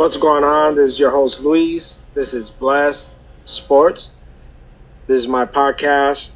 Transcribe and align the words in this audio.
What's 0.00 0.16
going 0.16 0.44
on? 0.44 0.76
This 0.76 0.94
is 0.94 0.98
your 0.98 1.10
host 1.10 1.42
Luis. 1.42 2.00
This 2.14 2.32
is 2.32 2.48
Blessed 2.48 3.12
Sports. 3.44 4.12
This 5.06 5.18
is 5.18 5.28
my 5.28 5.44
podcast. 5.44 6.30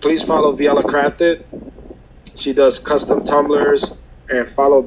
Please 0.00 0.22
follow 0.22 0.56
Viella 0.56 0.82
Crafted. 0.82 1.44
She 2.34 2.54
does 2.54 2.78
custom 2.78 3.22
tumblers 3.22 3.98
and 4.30 4.48
follow 4.48 4.80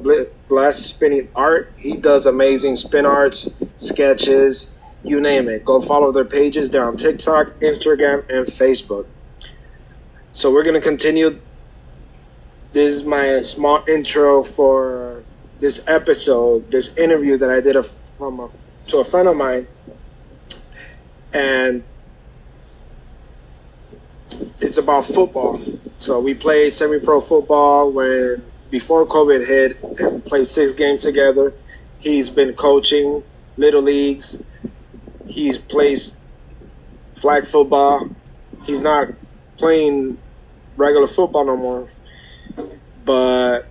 Blessed 0.48 0.82
Spinning 0.82 1.28
Art. 1.36 1.72
He 1.76 1.96
does 1.96 2.26
amazing 2.26 2.74
spin 2.74 3.06
arts, 3.06 3.48
sketches, 3.76 4.74
you 5.04 5.20
name 5.20 5.48
it. 5.48 5.64
Go 5.64 5.80
follow 5.80 6.10
their 6.10 6.24
pages. 6.24 6.72
They're 6.72 6.84
on 6.84 6.96
TikTok, 6.96 7.60
Instagram, 7.60 8.28
and 8.28 8.44
Facebook. 8.44 9.06
So 10.32 10.52
we're 10.52 10.64
gonna 10.64 10.80
continue. 10.80 11.38
This 12.72 12.92
is 12.92 13.04
my 13.04 13.42
small 13.42 13.84
intro 13.86 14.42
for 14.42 15.09
this 15.60 15.84
episode, 15.86 16.70
this 16.70 16.96
interview 16.96 17.36
that 17.38 17.50
I 17.50 17.60
did 17.60 17.76
a, 17.76 17.82
from 17.82 18.40
a, 18.40 18.50
to 18.88 18.98
a 18.98 19.04
friend 19.04 19.28
of 19.28 19.36
mine, 19.36 19.66
and 21.32 21.84
it's 24.60 24.78
about 24.78 25.04
football. 25.04 25.60
So 25.98 26.18
we 26.20 26.34
played 26.34 26.74
semi-pro 26.74 27.20
football 27.20 27.92
when 27.92 28.42
before 28.70 29.04
COVID 29.06 29.46
hit, 29.46 29.82
and 30.00 30.24
played 30.24 30.48
six 30.48 30.72
games 30.72 31.02
together. 31.02 31.52
He's 31.98 32.30
been 32.30 32.54
coaching 32.54 33.22
little 33.56 33.82
leagues. 33.82 34.42
He's 35.26 35.58
plays 35.58 36.18
flag 37.16 37.44
football. 37.46 38.08
He's 38.64 38.80
not 38.80 39.08
playing 39.58 40.18
regular 40.76 41.06
football 41.06 41.44
no 41.44 41.56
more. 41.56 41.90
But 43.04 43.66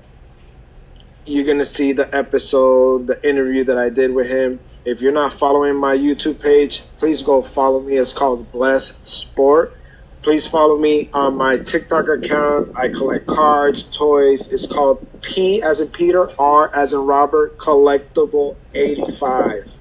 you're 1.29 1.45
gonna 1.45 1.63
see 1.63 1.91
the 1.91 2.13
episode, 2.15 3.05
the 3.05 3.27
interview 3.27 3.63
that 3.65 3.77
I 3.77 3.89
did 3.89 4.13
with 4.13 4.27
him. 4.27 4.59
If 4.83 4.99
you're 4.99 5.11
not 5.11 5.31
following 5.31 5.75
my 5.75 5.95
YouTube 5.95 6.41
page, 6.41 6.81
please 6.97 7.21
go 7.21 7.43
follow 7.43 7.81
me. 7.81 7.97
It's 7.97 8.13
called 8.13 8.51
Bless 8.51 8.97
Sport. 9.07 9.77
Please 10.23 10.47
follow 10.47 10.77
me 10.77 11.09
on 11.13 11.35
my 11.35 11.57
TikTok 11.57 12.07
account. 12.07 12.75
I 12.75 12.89
collect 12.89 13.27
cards, 13.27 13.85
toys. 13.85 14.51
It's 14.51 14.65
called 14.65 15.05
P 15.21 15.61
as 15.61 15.79
in 15.79 15.89
Peter, 15.89 16.31
R 16.39 16.73
as 16.73 16.93
in 16.93 17.01
Robert, 17.01 17.59
Collectible 17.59 18.55
85. 18.73 19.71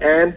And 0.00 0.36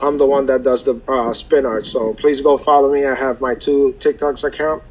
I'm 0.00 0.16
the 0.16 0.26
one 0.26 0.46
that 0.46 0.62
does 0.62 0.84
the 0.84 1.00
uh, 1.06 1.34
spin 1.34 1.66
art. 1.66 1.84
So 1.84 2.14
please 2.14 2.40
go 2.40 2.56
follow 2.56 2.90
me. 2.90 3.04
I 3.04 3.14
have 3.14 3.42
my 3.42 3.54
two 3.54 3.94
TikToks 3.98 4.42
account 4.42 4.82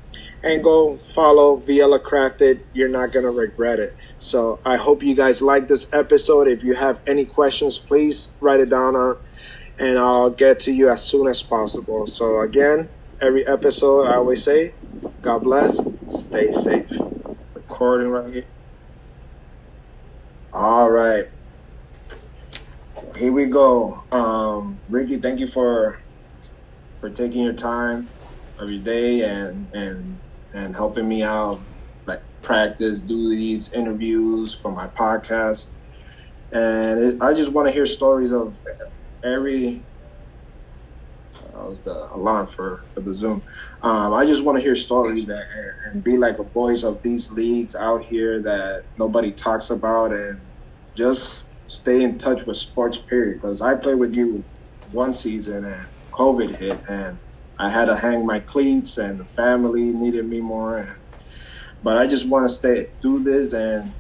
and 0.44 0.64
go 0.64 0.98
follow 0.98 1.58
Viella 1.58 2.00
Crafted. 2.02 2.66
You're 2.74 2.90
not 2.90 3.12
going 3.14 3.26
to 3.26 3.32
regret 3.32 3.80
it. 3.80 3.96
So 4.20 4.62
I 4.66 4.78
hope 4.78 5.04
you 5.04 5.16
guys 5.16 5.42
like 5.42 5.68
this 5.68 5.92
episode. 5.94 6.48
If 6.48 6.64
you 6.64 6.76
have 6.76 7.02
any 7.08 7.26
questions, 7.26 7.80
please 7.80 8.36
write 8.42 8.60
it 8.60 8.70
down 8.70 8.96
on, 8.96 9.18
and 9.80 9.98
I'll 9.98 10.32
get 10.32 10.62
to 10.62 10.72
you 10.74 10.90
as 10.90 11.04
soon 11.04 11.28
as 11.28 11.42
possible. 11.42 12.08
So 12.08 12.42
again, 12.42 12.90
every 13.22 13.48
episode 13.48 14.06
I 14.08 14.16
always 14.16 14.44
say, 14.44 14.76
God 15.22 15.44
bless, 15.44 15.80
stay 16.10 16.52
safe. 16.52 16.92
Recording 17.56 18.10
right 18.10 18.34
here. 18.34 18.46
All 20.54 20.92
right. 20.92 21.26
Here 23.18 23.32
we 23.32 23.46
go. 23.48 24.04
Um, 24.12 24.82
Ricky, 24.90 25.20
thank 25.20 25.40
you 25.40 25.48
for 25.48 26.00
for 27.00 27.10
taking 27.12 27.44
your 27.44 27.54
time 27.54 28.12
of 28.60 28.70
your 28.70 28.84
day 28.84 29.22
and 29.24 29.70
and 29.74 30.23
and 30.54 30.76
helping 30.76 31.08
me 31.08 31.24
out, 31.24 31.62
like 32.06 32.22
practice, 32.42 33.02
do 33.02 33.30
these 33.30 33.72
interviews 33.74 34.54
for 34.62 34.72
my 34.72 34.88
podcast. 34.88 35.66
And 36.52 37.00
it, 37.00 37.22
I 37.22 37.34
just 37.34 37.52
want 37.52 37.68
to 37.68 37.74
hear 37.74 37.86
stories 37.86 38.32
of 38.32 38.60
every. 39.24 39.88
That 41.52 41.68
was 41.68 41.82
the 41.82 42.14
alarm 42.14 42.48
for, 42.48 42.86
for 42.94 43.02
the 43.02 43.14
Zoom. 43.14 43.44
Um, 43.82 44.14
I 44.14 44.26
just 44.26 44.44
want 44.44 44.58
to 44.58 44.62
hear 44.64 44.76
stories 44.76 45.26
that, 45.28 45.44
and 45.86 46.04
be 46.04 46.18
like 46.18 46.40
a 46.40 46.44
voice 46.44 46.84
of 46.84 47.02
these 47.04 47.32
leagues 47.32 47.76
out 47.76 48.04
here 48.06 48.42
that 48.44 48.84
nobody 48.98 49.32
talks 49.32 49.70
about, 49.70 50.14
and 50.14 50.40
just 50.96 51.44
stay 51.68 52.04
in 52.04 52.18
touch 52.18 52.46
with 52.46 52.58
sports. 52.58 53.00
Period. 53.10 53.40
Because 53.42 53.62
I 53.62 53.76
played 53.76 54.00
with 54.00 54.14
you 54.14 54.46
one 54.92 55.14
season, 55.14 55.66
and 55.66 55.88
COVID 56.14 56.56
hit, 56.56 56.82
and 56.88 57.20
I 57.60 57.70
had 57.70 57.86
to 57.86 57.96
hang 57.98 58.26
my 58.26 58.40
cleats, 58.42 58.98
and 58.98 59.20
the 59.20 59.26
family 59.26 59.94
needed 59.94 60.28
me 60.28 60.42
more. 60.42 60.78
And, 60.78 60.98
but 61.84 61.98
I 61.98 62.08
just 62.08 62.30
want 62.30 62.48
to 62.48 62.54
stay 62.54 62.88
do 63.02 63.24
this, 63.24 63.54
and 63.54 63.96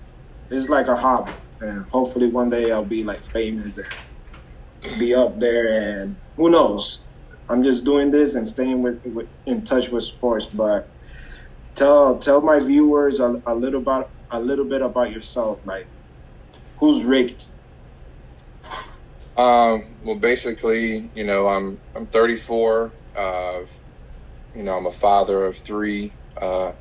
it's 0.51 0.69
like 0.69 0.87
a 0.87 0.95
hobby. 0.97 1.37
And 1.61 1.85
hopefully 1.91 2.29
one 2.29 2.49
day 2.49 2.71
I'll 2.71 2.85
be 2.85 3.03
like 3.03 3.23
famous 3.25 3.77
and 3.77 4.99
be 4.99 5.15
up 5.15 5.39
there. 5.39 5.69
And 6.01 6.17
who 6.37 6.49
knows? 6.51 7.09
I'm 7.49 7.63
just 7.63 7.85
doing 7.85 8.11
this 8.11 8.35
and 8.35 8.47
staying 8.47 8.81
with, 8.83 9.01
with 9.05 9.27
in 9.45 9.65
touch 9.65 9.89
with 9.89 10.03
sports. 10.05 10.47
But 10.47 10.89
tell 11.75 12.19
tell 12.19 12.41
my 12.41 12.59
viewers 12.59 13.19
a, 13.19 13.41
a 13.47 13.55
little 13.55 13.81
about 13.81 14.11
a 14.31 14.39
little 14.41 14.67
bit 14.67 14.81
about 14.81 15.11
yourself. 15.11 15.59
Like, 15.65 15.89
who's 16.79 17.03
Rick? 17.03 17.41
Um, 19.37 19.97
well, 20.03 20.19
basically, 20.19 21.11
you 21.15 21.25
know, 21.25 21.47
I'm 21.47 21.81
I'm 21.95 22.07
34. 22.07 22.95
You 24.53 24.63
know, 24.63 24.77
I'm 24.77 24.87
a 24.87 24.91
father 24.91 25.45
of 25.45 25.59
three. 25.59 26.17
Uh, 26.41 26.73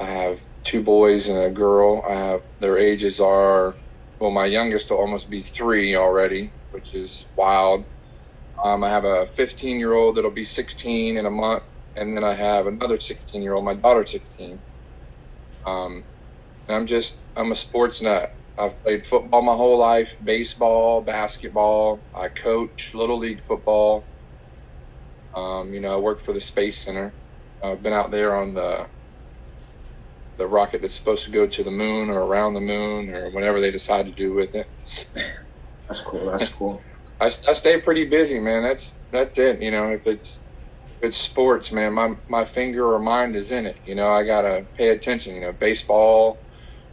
I 0.00 0.04
have 0.06 0.40
two 0.64 0.82
boys 0.82 1.28
and 1.28 1.38
a 1.38 1.50
girl. 1.50 2.02
I 2.08 2.14
have 2.14 2.42
their 2.60 2.78
ages 2.78 3.20
are 3.20 3.76
well, 4.20 4.30
my 4.32 4.46
youngest 4.46 4.90
will 4.90 4.98
almost 4.98 5.30
be 5.30 5.42
three 5.42 5.96
already, 5.96 6.54
which 6.70 6.94
is 6.94 7.26
wild. 7.36 7.86
Um, 8.64 8.84
I 8.84 8.90
have 8.90 9.04
a 9.04 9.26
15 9.26 9.78
year 9.80 9.94
old 9.94 10.16
that'll 10.16 10.32
be 10.32 10.44
16 10.44 11.16
in 11.18 11.26
a 11.26 11.30
month, 11.30 11.66
and 11.96 12.16
then 12.16 12.24
I 12.24 12.34
have 12.34 12.66
another 12.66 13.00
16 13.00 13.42
year 13.42 13.54
old, 13.54 13.64
my 13.64 13.74
daughter 13.74 14.06
16. 14.06 14.62
Um, 15.66 16.06
and 16.68 16.76
I'm 16.76 16.86
just 16.86 17.16
I'm 17.36 17.52
a 17.52 17.56
sports 17.56 18.02
nut. 18.02 18.30
I've 18.58 18.82
played 18.82 19.06
football 19.06 19.42
my 19.42 19.54
whole 19.56 19.78
life, 19.78 20.16
baseball, 20.24 21.02
basketball. 21.02 22.08
I 22.14 22.28
coach 22.28 22.92
little 22.94 23.18
league 23.18 23.42
football. 23.44 24.08
Um, 25.34 25.72
you 25.72 25.80
know, 25.80 25.94
I 25.94 25.96
work 25.96 26.20
for 26.20 26.32
the 26.32 26.40
Space 26.40 26.78
Center. 26.82 27.14
I've 27.62 27.82
been 27.82 27.92
out 27.92 28.10
there 28.10 28.36
on 28.36 28.54
the 28.54 28.86
the 30.38 30.46
rocket 30.46 30.80
that's 30.80 30.94
supposed 30.94 31.24
to 31.26 31.30
go 31.30 31.46
to 31.46 31.62
the 31.62 31.70
moon 31.70 32.08
or 32.08 32.22
around 32.22 32.54
the 32.54 32.60
moon 32.60 33.14
or 33.14 33.30
whatever 33.30 33.60
they 33.60 33.70
decide 33.70 34.06
to 34.06 34.12
do 34.12 34.32
with 34.32 34.54
it. 34.54 34.66
That's 35.86 36.00
cool. 36.00 36.30
That's 36.30 36.48
cool. 36.58 36.82
I, 37.20 37.26
I 37.46 37.52
stay 37.52 37.78
pretty 37.80 38.06
busy, 38.06 38.40
man. 38.40 38.62
That's 38.62 39.00
that's 39.12 39.38
it. 39.38 39.60
You 39.60 39.70
know, 39.70 39.88
if 39.88 40.06
it's 40.06 40.42
if 40.96 41.08
it's 41.08 41.16
sports, 41.16 41.70
man, 41.70 41.92
my 41.92 42.14
my 42.28 42.44
finger 42.44 42.94
or 42.94 42.98
mind 42.98 43.36
is 43.36 43.52
in 43.52 43.66
it. 43.66 43.80
You 43.84 43.94
know, 43.94 44.08
I 44.08 44.24
gotta 44.24 44.66
pay 44.76 44.88
attention. 44.88 45.34
You 45.34 45.42
know, 45.42 45.52
baseball. 45.52 46.38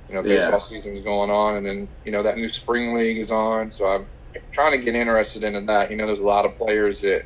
You 0.09 0.15
know, 0.15 0.23
baseball 0.23 0.51
yeah. 0.51 0.59
season's 0.59 1.01
going 1.01 1.29
on, 1.29 1.55
and 1.55 1.65
then 1.65 1.89
you 2.03 2.11
know 2.11 2.23
that 2.23 2.37
new 2.37 2.49
spring 2.49 2.93
league 2.93 3.17
is 3.17 3.31
on. 3.31 3.71
So 3.71 3.87
I'm 3.87 4.07
trying 4.51 4.77
to 4.77 4.83
get 4.83 4.95
interested 4.95 5.43
into 5.43 5.61
that. 5.67 5.89
You 5.89 5.97
know, 5.97 6.05
there's 6.05 6.19
a 6.19 6.27
lot 6.27 6.45
of 6.45 6.57
players 6.57 7.01
that 7.01 7.23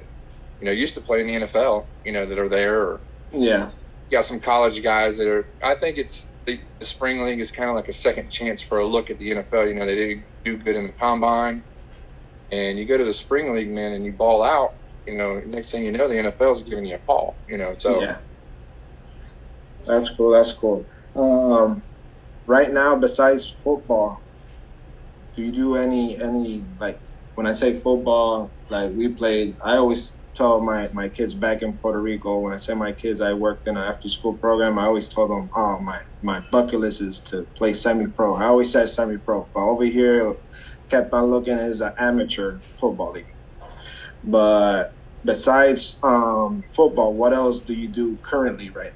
you 0.62 0.68
know, 0.68 0.72
used 0.72 0.96
to 0.96 1.02
play 1.02 1.22
in 1.22 1.28
the 1.28 1.46
NFL, 1.46 1.88
you 2.06 2.12
know, 2.12 2.26
that 2.26 2.38
are 2.38 2.50
there. 2.50 2.82
Or, 2.82 3.02
yeah. 3.32 3.72
You 4.10 4.18
got 4.18 4.26
some 4.26 4.40
college 4.40 4.82
guys 4.84 5.18
that 5.18 5.28
are, 5.28 5.50
I 5.64 5.76
think 5.76 5.98
it's, 5.98 6.28
the, 6.46 6.60
the 6.80 6.86
spring 6.86 7.24
league 7.24 7.40
is 7.40 7.52
kind 7.52 7.70
of 7.70 7.76
like 7.76 7.88
a 7.88 7.94
second 7.94 8.30
chance 8.30 8.62
for 8.62 8.80
a 8.80 8.88
look 8.88 9.10
at 9.10 9.20
the 9.20 9.32
NFL. 9.32 9.68
You 9.68 9.76
know, 9.76 9.86
they 9.86 9.96
did 9.96 10.24
do 10.44 10.58
good 10.58 10.76
in 10.76 10.88
the 10.88 10.94
combine. 10.94 11.64
And 12.52 12.78
you 12.78 12.86
go 12.86 12.98
to 12.98 13.06
the 13.06 13.14
spring 13.14 13.54
league, 13.54 13.72
man, 13.72 13.94
and 13.94 14.06
you 14.06 14.12
ball 14.12 14.44
out. 14.44 14.76
You 15.08 15.18
know, 15.18 15.40
next 15.46 15.72
thing 15.72 15.84
you 15.84 15.92
know, 15.92 16.08
the 16.08 16.16
NFL 16.16 16.56
is 16.56 16.64
giving 16.64 16.86
you 16.86 16.96
a 16.96 17.00
call. 17.00 17.36
You 17.48 17.58
know, 17.58 17.76
so 17.78 18.02
yeah, 18.02 18.18
that's 19.88 20.10
cool. 20.12 20.32
That's 20.32 20.52
cool. 20.52 20.86
Um, 21.16 21.82
right 22.46 22.72
now, 22.72 22.96
besides 22.98 23.50
football, 23.64 24.22
do 25.36 25.44
you 25.44 25.52
do 25.52 25.76
any 25.76 26.22
any 26.22 26.64
like 26.80 27.00
when 27.36 27.48
I 27.48 27.54
say 27.54 27.74
football? 27.74 28.52
Like 28.70 28.92
we 28.94 29.10
played, 29.10 29.58
I 29.64 29.78
always 29.78 30.21
tell 30.36 30.62
my, 30.62 30.90
my 30.94 31.10
kids 31.10 31.34
back 31.34 31.62
in 31.62 31.78
Puerto 31.78 32.02
Rico, 32.02 32.40
when 32.40 32.54
I 32.54 32.58
say 32.58 32.74
my 32.74 32.92
kids, 32.92 33.22
I 33.22 33.34
worked 33.34 33.68
in 33.68 33.78
an 33.78 33.84
after 33.84 34.10
school 34.10 34.38
program. 34.38 34.80
I 34.80 34.86
always 34.86 35.10
told 35.10 35.32
them, 35.32 35.50
oh, 35.56 35.80
my, 35.80 36.00
my 36.22 36.42
bucket 36.52 36.80
list 36.80 37.02
is 37.02 37.22
to 37.30 37.48
play 37.58 37.74
semi 37.74 38.08
pro. 38.08 38.36
I 38.36 38.46
always 38.46 38.72
said 38.72 38.90
semi 38.90 39.18
pro, 39.18 39.50
but 39.54 39.62
over 39.62 39.86
here, 39.86 40.36
kept 40.90 41.14
on 41.14 41.32
looking 41.32 41.58
as 41.58 41.82
an 41.82 41.94
amateur 41.98 42.62
football 42.80 43.12
league. 43.12 43.26
But 44.24 44.92
besides 45.24 45.98
um, 46.04 46.64
football, 46.76 47.16
what 47.16 47.34
else 47.34 47.62
do 47.62 47.74
you 47.74 47.88
do 47.92 48.20
currently 48.24 48.70
right 48.70 48.92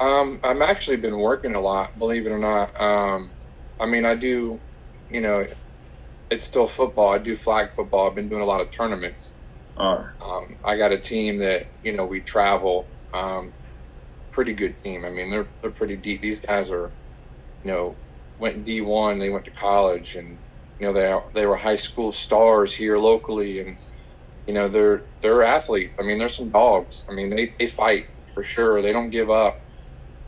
now? 0.00 0.06
Um, 0.06 0.40
I've 0.42 0.62
actually 0.62 0.96
been 0.96 1.18
working 1.18 1.54
a 1.54 1.60
lot, 1.60 1.98
believe 1.98 2.26
it 2.26 2.30
or 2.30 2.38
not. 2.38 2.80
Um, 2.80 3.34
I 3.78 3.86
mean, 3.86 4.06
I 4.06 4.14
do, 4.14 4.62
you 5.10 5.20
know, 5.20 5.46
it's 6.30 6.44
still 6.44 6.68
football. 6.68 7.10
I 7.12 7.18
do 7.18 7.36
flag 7.36 7.70
football. 7.76 8.08
I've 8.08 8.14
been 8.16 8.28
doing 8.30 8.42
a 8.42 8.46
lot 8.46 8.60
of 8.62 8.72
tournaments. 8.72 9.36
Um, 10.24 10.58
I 10.64 10.76
got 10.78 10.92
a 10.92 11.00
team 11.00 11.38
that 11.40 11.66
you 11.82 11.96
know 11.96 12.06
we 12.06 12.22
travel. 12.22 12.90
Um, 13.14 13.54
pretty 14.32 14.54
good 14.54 14.78
team. 14.78 15.04
I 15.06 15.10
mean, 15.10 15.30
they're 15.30 15.50
they're 15.62 15.72
pretty 15.72 15.96
deep. 15.96 16.22
These 16.22 16.40
guys 16.40 16.70
are, 16.72 16.94
you 17.64 17.72
know, 17.72 18.00
went 18.38 18.66
D1, 18.66 19.20
they 19.20 19.30
went 19.30 19.46
to 19.46 19.52
college, 19.52 20.16
and 20.16 20.40
you 20.80 20.86
know 20.86 20.94
they 20.94 21.40
they 21.40 21.46
were 21.46 21.56
high 21.56 21.76
school 21.76 22.12
stars 22.12 22.74
here 22.74 22.98
locally, 22.98 23.60
and 23.60 23.78
you 24.46 24.54
know 24.54 24.68
they're 24.68 25.04
they're 25.22 25.44
athletes. 25.44 25.98
I 26.00 26.04
mean, 26.04 26.18
they're 26.18 26.28
some 26.30 26.50
dogs. 26.52 27.04
I 27.10 27.14
mean, 27.14 27.30
they 27.30 27.54
they 27.58 27.68
fight 27.68 28.06
for 28.34 28.44
sure. 28.44 28.82
They 28.82 28.92
don't 28.92 29.10
give 29.10 29.30
up, 29.30 29.58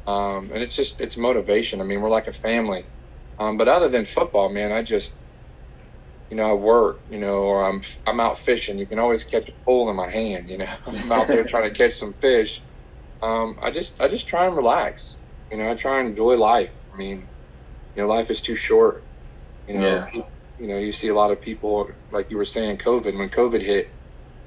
um, 0.07 0.53
and 0.53 0.63
it's 0.63 0.77
just 0.77 1.01
it's 1.01 1.19
motivation. 1.19 1.81
I 1.83 1.85
mean, 1.85 2.03
we're 2.03 2.11
like 2.11 2.29
a 2.29 2.35
family. 2.35 2.87
Um, 3.39 3.59
but 3.59 3.69
other 3.69 3.91
than 3.91 4.07
football, 4.07 4.51
man, 4.53 4.73
I 4.73 4.83
just 4.85 5.22
you 6.33 6.37
know 6.39 6.51
I 6.51 6.55
work, 6.55 7.03
you 7.11 7.21
know, 7.21 7.43
or 7.45 7.69
I'm 7.71 7.83
I'm 8.09 8.21
out 8.21 8.39
fishing. 8.39 8.79
You 8.81 8.89
can 8.89 9.01
always 9.01 9.25
catch 9.25 9.51
a 9.51 9.55
pole 9.67 9.91
in 9.91 9.97
my 9.97 10.11
hand. 10.11 10.51
You 10.51 10.61
know, 10.61 10.77
I'm 10.87 11.13
out 11.13 11.33
there 11.33 11.45
trying 11.45 11.71
to 11.73 11.77
catch 11.79 11.95
some 11.95 12.17
fish. 12.23 12.63
Um, 13.23 13.59
I 13.63 13.71
just 13.73 14.01
I 14.03 14.09
just 14.09 14.29
try 14.29 14.47
and 14.47 14.57
relax. 14.57 15.23
You 15.53 15.59
know, 15.59 15.71
I 15.73 15.77
try 15.77 16.01
and 16.01 16.11
enjoy 16.11 16.37
life. 16.37 16.73
I 16.95 16.99
mean, 16.99 17.31
you 17.97 18.03
know, 18.03 18.09
life 18.09 18.31
is 18.31 18.43
too 18.43 18.57
short. 18.57 19.05
You 19.69 19.77
know, 19.77 20.05
Yeah. 20.05 20.09
you 20.59 20.69
know, 20.69 20.79
you 20.79 20.93
see 20.93 21.09
a 21.09 21.17
lot 21.17 21.33
of 21.33 21.43
people, 21.43 21.89
like 22.13 22.31
you 22.31 22.39
were 22.39 22.47
saying, 22.47 22.79
COVID. 22.79 23.19
When 23.19 23.31
COVID 23.31 23.63
hit, 23.63 23.89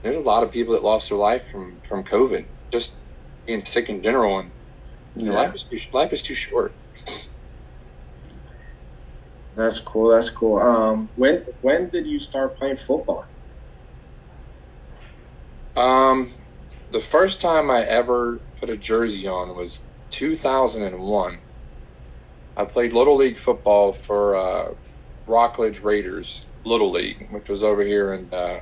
there's 0.03 0.17
a 0.17 0.21
lot 0.21 0.43
of 0.43 0.51
people 0.53 0.73
that 0.75 0.83
lost 0.83 1.09
their 1.09 1.19
life 1.19 1.47
from 1.51 1.81
from 1.87 2.05
COVID, 2.05 2.47
just 2.73 2.93
being 3.47 3.65
sick 3.65 3.89
in 3.89 4.03
general. 4.03 4.39
And 4.39 4.53
you 5.19 5.27
know, 5.27 5.33
Yeah. 5.33 5.37
life 5.37 5.55
is 5.55 5.65
too 5.65 5.79
life 5.93 6.13
is 6.13 6.23
too 6.23 6.35
short. 6.35 6.75
That's 9.55 9.79
cool. 9.81 10.11
That's 10.11 10.31
cool. 10.31 10.59
Um, 10.59 11.11
when 11.15 11.45
when 11.61 11.89
did 11.89 12.07
you 12.07 12.19
start 12.19 12.57
playing 12.57 12.77
football? 12.77 13.25
Um, 15.75 16.35
the 16.91 17.01
first 17.01 17.41
time 17.41 17.71
I 17.71 17.83
ever 17.83 18.41
put 18.59 18.69
a 18.71 18.77
jersey 18.77 19.27
on 19.27 19.55
was 19.55 19.81
2001. 20.11 21.41
I 22.57 22.65
played 22.65 22.93
little 22.93 23.17
league 23.17 23.39
football 23.39 23.93
for 23.93 24.35
uh, 24.35 24.73
Rockledge 25.27 25.81
Raiders 25.81 26.47
Little 26.65 26.91
League, 26.91 27.27
which 27.31 27.49
was 27.49 27.63
over 27.63 27.83
here 27.83 28.13
in 28.13 28.29
uh, 28.33 28.59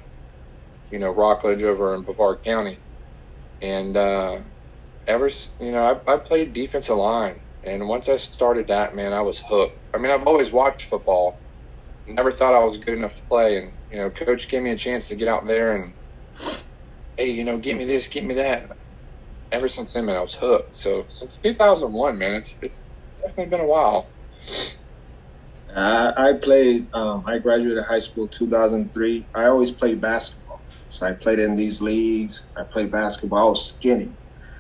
you 0.92 1.00
know 1.00 1.12
Rockledge 1.12 1.64
over 1.64 1.96
in 1.96 2.04
Brevard 2.04 2.40
County, 2.46 2.82
and 3.62 3.98
uh, 3.98 4.42
ever 5.08 5.30
you 5.60 5.72
know 5.72 6.02
I, 6.08 6.16
I 6.16 6.18
played 6.18 6.54
defensive 6.54 6.98
line, 6.98 7.42
and 7.64 7.88
once 7.88 8.10
I 8.10 8.18
started 8.18 8.68
that, 8.70 8.96
man, 8.96 9.14
I 9.14 9.22
was 9.22 9.40
hooked. 9.50 9.83
I 9.96 10.00
mean, 10.00 10.12
I've 10.12 10.28
always 10.28 10.52
watched 10.52 10.84
football, 10.84 11.44
never 12.08 12.32
thought 12.32 12.56
I 12.56 12.64
was 12.66 12.78
good 12.80 12.98
enough 12.98 13.16
to 13.16 13.24
play, 13.30 13.58
and 13.58 13.78
you 13.92 13.98
know, 13.98 14.12
coach 14.12 14.50
gave 14.50 14.64
me 14.64 14.72
a 14.72 14.78
chance 14.78 15.08
to 15.10 15.16
get 15.16 15.28
out 15.30 15.48
there 15.48 15.76
and 15.76 15.96
hey, 17.18 17.32
you 17.32 17.44
know, 17.44 17.58
get 17.60 17.78
me 17.78 17.86
this, 17.86 18.08
get 18.10 18.26
me 18.26 18.36
that. 18.36 18.70
Ever 19.52 19.70
since 19.70 19.94
then, 19.94 20.06
man, 20.06 20.18
I 20.18 20.22
was 20.22 20.36
hooked. 20.36 20.76
So 20.76 21.06
since 21.10 21.40
2001, 21.40 22.18
man, 22.18 22.36
it's 22.36 22.58
it's 22.62 22.90
definitely 23.26 23.52
been 23.52 23.62
a 23.62 23.68
while. 23.68 24.14
I, 25.76 26.14
I 26.18 26.34
played. 26.34 26.90
Um, 26.94 27.24
I 27.28 27.40
graduated 27.40 27.84
high 27.86 28.00
school 28.00 28.30
2003. 28.30 29.30
I 29.36 29.46
always 29.46 29.72
played 29.72 30.02
basketball, 30.02 30.64
so 30.90 31.08
I 31.08 31.14
played 31.14 31.40
in 31.40 31.56
these 31.56 31.82
leagues. 31.82 32.52
I 32.58 32.64
played 32.72 32.92
basketball. 32.92 33.40
I 33.40 33.52
was 33.52 33.68
skinny, 33.68 34.18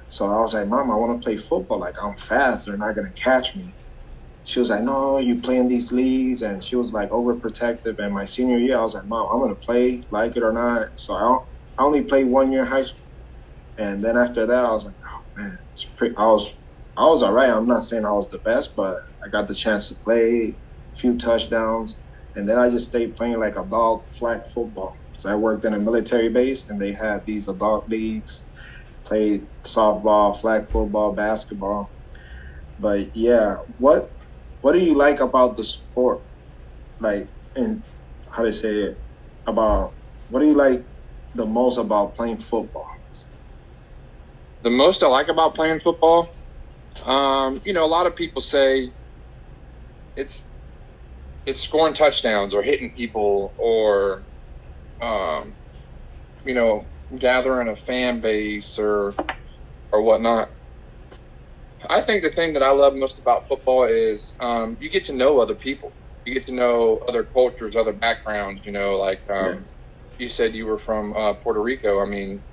so 0.09 0.27
I 0.27 0.39
was 0.41 0.53
like, 0.55 0.67
"Mom, 0.67 0.91
I 0.91 0.95
want 0.95 1.21
to 1.21 1.25
play 1.25 1.37
football. 1.37 1.79
Like 1.79 1.95
I'm 2.01 2.17
fast. 2.17 2.67
They're 2.67 2.77
not 2.77 2.95
gonna 2.95 3.13
catch 3.13 3.55
me." 3.55 3.77
She 4.43 4.59
was 4.59 4.69
like, 4.69 4.83
"No, 4.83 5.19
you 5.19 5.41
playing 5.41 5.67
these 5.67 5.91
leagues," 5.91 6.41
and 6.43 6.63
she 6.63 6.75
was 6.75 6.91
like 6.93 7.09
overprotective. 7.11 7.95
And 7.99 8.13
my 8.13 8.25
senior 8.25 8.57
year, 8.57 8.77
I 8.77 8.83
was 8.83 8.95
like, 8.95 9.05
"Mom, 9.05 9.27
I'm 9.31 9.39
gonna 9.41 9.55
play, 9.55 10.03
like 10.11 10.37
it 10.37 10.43
or 10.43 10.53
not." 10.53 10.89
So 10.97 11.13
I, 11.13 11.37
I 11.81 11.85
only 11.85 12.03
played 12.03 12.27
one 12.27 12.51
year 12.51 12.65
high 12.65 12.83
school, 12.83 13.07
and 13.77 14.03
then 14.03 14.17
after 14.17 14.45
that, 14.47 14.65
I 14.65 14.71
was 14.71 14.85
like, 14.85 14.95
"Oh 14.95 15.41
man, 15.41 15.59
it's 15.73 15.85
pretty." 15.97 16.15
I 16.17 16.27
was, 16.27 16.53
I 16.97 17.05
was 17.07 17.23
all 17.23 17.33
right. 17.33 17.49
I'm 17.51 17.67
not 17.67 17.83
saying 17.85 18.05
I 18.05 18.11
was 18.13 18.29
the 18.29 18.39
best, 18.39 18.71
but 18.77 18.97
I 19.25 19.29
got 19.29 19.47
the 19.47 19.55
chance 19.55 19.89
to 19.89 19.95
play 20.03 20.59
a 20.93 20.95
few 20.95 21.17
touchdowns, 21.17 22.01
and 22.35 22.47
then 22.49 22.59
I 22.59 22.69
just 22.69 22.89
stayed 22.89 23.15
playing 23.17 23.39
like 23.39 23.57
adult 23.57 24.09
flag 24.17 24.41
football. 24.53 24.99
So 25.17 25.29
I 25.31 25.35
worked 25.35 25.65
in 25.65 25.73
a 25.73 25.79
military 25.79 26.29
base, 26.29 26.69
and 26.69 26.81
they 26.81 26.93
had 26.93 27.25
these 27.25 27.47
adult 27.49 27.89
leagues, 27.89 28.49
played 29.05 29.47
softball, 29.65 30.39
flag 30.39 30.67
football, 30.67 31.13
basketball. 31.13 31.93
But 32.79 33.15
yeah, 33.15 33.57
what 33.77 34.12
what 34.63 34.73
do 34.73 34.79
you 34.79 34.95
like 34.97 35.21
about 35.21 35.57
the 35.57 35.65
sport? 35.65 36.23
Like, 36.99 37.29
and 37.55 37.83
how 38.31 38.43
to 38.43 38.53
say 38.53 38.75
it 38.83 39.05
about 39.47 39.97
what 40.29 40.41
do 40.41 40.47
you 40.47 40.55
like 40.55 40.87
the 41.35 41.45
most 41.45 41.77
about 41.77 42.15
playing 42.15 42.39
football? 42.39 42.87
The 44.63 44.71
most 44.71 45.03
I 45.03 45.07
like 45.07 45.29
about 45.29 45.55
playing 45.55 45.81
football, 45.81 46.31
um, 47.05 47.61
you 47.65 47.73
know, 47.73 47.85
a 47.85 47.87
lot 47.87 48.07
of 48.07 48.15
people 48.15 48.41
say 48.41 48.93
it's 50.15 50.49
it's 51.45 51.61
scoring 51.61 51.93
touchdowns 51.93 52.55
or 52.55 52.63
hitting 52.63 52.91
people 52.95 53.55
or 53.57 54.27
um, 55.01 55.57
you 56.45 56.55
know 56.55 56.89
gathering 57.19 57.69
a 57.69 57.75
fan 57.75 58.21
base 58.21 58.79
or 58.79 59.15
or 59.91 60.03
whatnot. 60.03 60.51
I 61.89 62.01
think 62.01 62.23
the 62.23 62.31
thing 62.31 62.53
that 62.53 62.63
I 62.63 62.71
love 62.71 62.95
most 62.95 63.19
about 63.19 63.47
football 63.47 63.85
is 63.85 64.35
um, 64.39 64.77
you 64.79 64.89
get 64.89 65.05
to 65.05 65.13
know 65.15 65.39
other 65.39 65.55
people. 65.55 65.95
You 66.25 66.33
get 66.33 66.47
to 66.47 66.53
know 66.53 66.99
other 67.09 67.23
cultures, 67.23 67.75
other 67.75 67.93
backgrounds. 67.93 68.65
You 68.65 68.73
know, 68.73 68.97
like 68.97 69.21
um, 69.29 69.67
Yeah. 69.67 69.73
you 70.17 70.29
said 70.29 70.55
you 70.55 70.65
were 70.65 70.77
from 70.79 71.15
uh, 71.15 71.35
Puerto 71.35 71.61
Rico. 71.61 72.01
I 72.01 72.05
mean, 72.05 72.45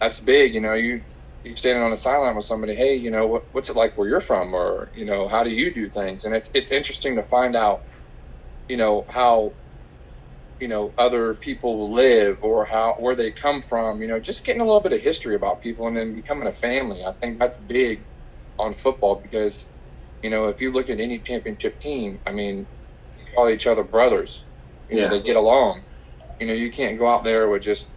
that's 0.00 0.20
big. 0.20 0.54
You 0.54 0.60
know, 0.62 0.74
you 0.74 1.02
you 1.44 1.56
standing 1.56 1.84
on 1.84 1.90
the 1.92 1.96
sideline 1.98 2.36
with 2.36 2.46
somebody. 2.46 2.74
Hey, 2.74 2.96
you 2.96 3.10
know, 3.10 3.26
what, 3.26 3.44
what's 3.52 3.70
it 3.70 3.76
like 3.76 3.98
where 3.98 4.08
you're 4.08 4.20
from, 4.20 4.54
or 4.54 4.90
you 4.94 5.06
know, 5.06 5.28
how 5.28 5.44
do 5.44 5.50
you 5.50 5.74
do 5.74 5.88
things? 5.88 6.24
And 6.24 6.34
it's 6.34 6.50
it's 6.54 6.72
interesting 6.72 7.16
to 7.16 7.24
find 7.24 7.56
out, 7.56 7.80
you 8.68 8.78
know, 8.78 9.06
how 9.10 9.56
you 10.60 10.68
know 10.68 10.94
other 10.98 11.34
people 11.34 11.92
live 11.92 12.38
or 12.42 12.64
how 12.66 12.94
where 12.98 13.16
they 13.16 13.32
come 13.32 13.62
from. 13.62 14.02
You 14.02 14.08
know, 14.08 14.20
just 14.20 14.46
getting 14.46 14.62
a 14.62 14.66
little 14.66 14.82
bit 14.82 14.94
of 14.94 15.00
history 15.02 15.36
about 15.36 15.62
people 15.62 15.88
and 15.88 15.96
then 15.96 16.14
becoming 16.14 16.48
a 16.48 16.52
family. 16.52 17.04
I 17.04 17.12
think 17.14 17.38
that's 17.40 17.58
big 17.58 18.06
on 18.58 18.74
football 18.74 19.20
because 19.22 19.68
you 20.22 20.30
know 20.30 20.48
if 20.48 20.60
you 20.60 20.72
look 20.72 20.90
at 20.90 21.00
any 21.00 21.20
championship 21.20 21.80
team, 21.80 22.20
I 22.26 22.32
mean, 22.32 22.68
you 23.18 23.26
call 23.36 23.48
each 23.50 23.66
other 23.66 23.84
brothers. 23.84 24.46
You 24.88 24.96
know, 24.96 25.02
Yeah. 25.04 25.08
they 25.10 25.22
get 25.22 25.36
along. 25.36 25.84
You 26.40 26.46
know, 26.48 26.54
you 26.54 26.72
can't 26.72 26.98
go 26.98 27.08
out 27.08 27.24
there 27.24 27.48
with 27.50 27.62
just 27.62 27.92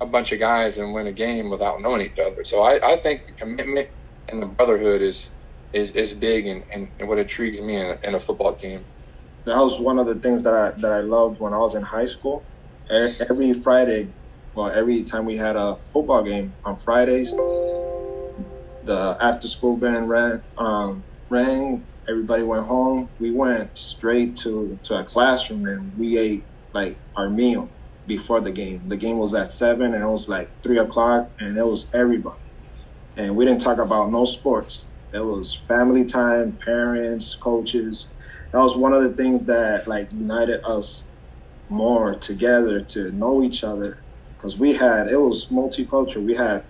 a 0.00 0.06
bunch 0.06 0.32
of 0.32 0.40
guys 0.40 0.78
and 0.78 0.94
win 0.94 1.06
a 1.08 1.12
game 1.12 1.50
without 1.50 1.80
knowing 1.82 2.02
each 2.02 2.18
other. 2.18 2.44
So 2.44 2.62
I, 2.62 2.94
I 2.94 2.96
think 2.96 3.22
the 3.28 3.34
commitment 3.34 3.88
and 4.30 4.42
the 4.42 4.46
brotherhood 4.46 5.02
is 5.02 5.30
is, 5.72 5.90
is 5.92 6.14
big 6.14 6.46
and, 6.46 6.64
and, 6.74 6.92
and 6.98 7.08
what 7.08 7.18
intrigues 7.18 7.60
me 7.60 7.76
in 7.76 7.86
a, 7.86 7.98
in 8.08 8.14
a 8.16 8.20
football 8.20 8.54
team. 8.56 8.86
that 9.46 9.58
was 9.58 9.80
one 9.80 9.98
of 9.98 10.06
the 10.06 10.16
things 10.16 10.42
that 10.44 10.54
I 10.54 10.72
that 10.80 10.92
I 10.92 11.00
loved 11.00 11.40
when 11.40 11.54
I 11.54 11.58
was 11.58 11.74
in 11.76 11.82
high 11.82 12.06
school. 12.06 12.48
Every 12.90 13.52
Friday, 13.54 14.14
well, 14.54 14.70
every 14.70 15.04
time 15.04 15.24
we 15.26 15.36
had 15.36 15.56
a 15.56 15.78
football 15.92 16.22
game 16.24 16.56
on 16.64 16.78
Fridays, 16.78 17.32
the 18.90 19.18
after 19.22 19.48
school 19.48 19.78
band 19.78 20.10
ran 20.10 20.44
um, 20.58 21.06
rang. 21.30 21.88
Everybody 22.10 22.44
went 22.44 22.66
home. 22.66 23.10
We 23.20 23.32
went 23.32 23.78
straight 23.78 24.36
to 24.38 24.80
to 24.84 24.96
a 25.00 25.04
classroom 25.04 25.66
and 25.66 25.96
we 25.98 26.18
ate 26.18 26.48
like 26.74 27.00
our 27.16 27.30
meal 27.30 27.72
before 28.06 28.40
the 28.42 28.52
game. 28.52 28.88
The 28.88 28.98
game 28.98 29.18
was 29.18 29.34
at 29.34 29.52
seven 29.52 29.94
and 29.94 30.04
it 30.04 30.08
was 30.08 30.28
like 30.28 30.52
three 30.64 30.78
o'clock 30.80 31.32
and 31.40 31.58
it 31.58 31.64
was 31.66 31.90
everybody. 31.94 32.42
And 33.16 33.36
we 33.36 33.46
didn't 33.46 33.62
talk 33.62 33.78
about 33.78 34.12
no 34.12 34.26
sports. 34.26 34.92
It 35.12 35.20
was 35.20 35.54
family 35.68 36.04
time, 36.06 36.58
parents, 36.64 37.36
coaches 37.36 38.12
that 38.52 38.60
was 38.60 38.76
one 38.76 38.94
of 38.94 39.02
the 39.04 39.14
things 39.14 39.44
that 39.46 39.88
like 39.88 40.10
united 40.12 40.60
us 40.66 41.10
more 41.70 42.14
together 42.16 42.84
to 42.84 43.12
know 43.12 43.42
each 43.42 43.64
other 43.64 44.04
because 44.38 44.58
we 44.58 44.74
had 44.74 45.08
it 45.08 45.18
was 45.20 45.48
multicultural 45.50 46.24
we 46.24 46.34
had 46.36 46.66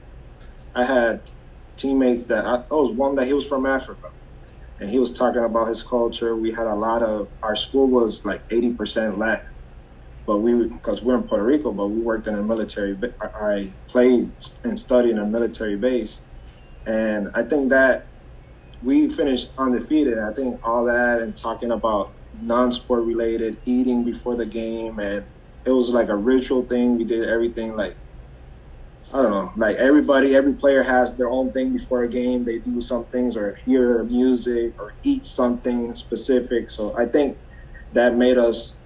i 0.74 0.84
had 0.84 1.22
teammates 1.80 2.26
that 2.28 2.46
I, 2.46 2.56
oh, 2.56 2.64
there 2.70 2.82
was 2.82 2.92
one 2.96 3.16
that 3.16 3.26
he 3.26 3.34
was 3.34 3.46
from 3.46 3.66
africa 3.66 4.08
and 4.80 4.90
he 4.90 4.98
was 4.98 5.14
talking 5.14 5.44
about 5.44 5.68
his 5.68 5.82
culture 5.84 6.36
we 6.36 6.52
had 6.52 6.66
a 6.66 6.74
lot 6.76 7.02
of 7.02 7.30
our 7.42 7.56
school 7.56 7.90
was 7.90 8.24
like 8.24 8.42
80% 8.52 9.18
latin 9.18 9.46
but 10.26 10.38
we 10.40 10.68
because 10.68 11.02
we're 11.02 11.16
in 11.16 11.24
puerto 11.28 11.44
rico 11.44 11.72
but 11.72 11.88
we 11.88 12.00
worked 12.00 12.28
in 12.28 12.36
a 12.36 12.42
military 12.42 12.96
i 13.40 13.74
played 13.90 14.32
and 14.64 14.78
studied 14.78 15.12
in 15.12 15.18
a 15.18 15.26
military 15.26 15.76
base 15.76 16.26
and 16.86 17.28
i 17.34 17.42
think 17.44 17.70
that 17.70 18.04
we 18.82 19.10
finished 19.10 19.48
undefeated. 19.58 20.18
I 20.20 20.32
think 20.34 20.60
all 20.64 20.84
that 20.86 21.20
and 21.20 21.36
talking 21.36 21.72
about 21.72 22.12
non-sport 22.34 23.04
related, 23.04 23.58
eating 23.66 24.04
before 24.04 24.36
the 24.36 24.46
game, 24.46 25.00
and 25.00 25.26
it 25.66 25.72
was 25.72 25.90
like 25.90 26.10
a 26.10 26.16
ritual 26.16 26.66
thing. 26.66 26.96
We 26.96 27.04
did 27.04 27.28
everything 27.28 27.76
like 27.76 27.98
I 29.12 29.22
don't 29.22 29.30
know, 29.32 29.52
like 29.56 29.76
everybody, 29.76 30.36
every 30.36 30.54
player 30.54 30.82
has 30.82 31.16
their 31.16 31.30
own 31.30 31.52
thing 31.52 31.72
before 31.72 32.04
a 32.04 32.08
game. 32.10 32.44
They 32.44 32.60
do 32.60 32.80
some 32.80 33.06
things 33.08 33.36
or 33.36 33.56
hear 33.64 34.04
music 34.04 34.74
or 34.78 34.92
eat 35.04 35.26
something 35.26 35.94
specific. 35.96 36.70
So 36.70 36.96
I 36.96 37.06
think 37.06 37.38
that 37.92 38.16
made 38.16 38.38
us 38.38 38.82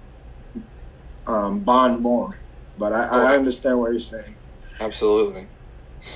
um, 1.27 1.63
bond 1.63 2.01
more. 2.01 2.29
But 2.77 2.93
I, 2.93 3.03
I 3.05 3.35
understand 3.35 3.79
what 3.79 3.91
you're 3.91 3.99
saying. 3.99 4.37
Absolutely. 4.79 5.49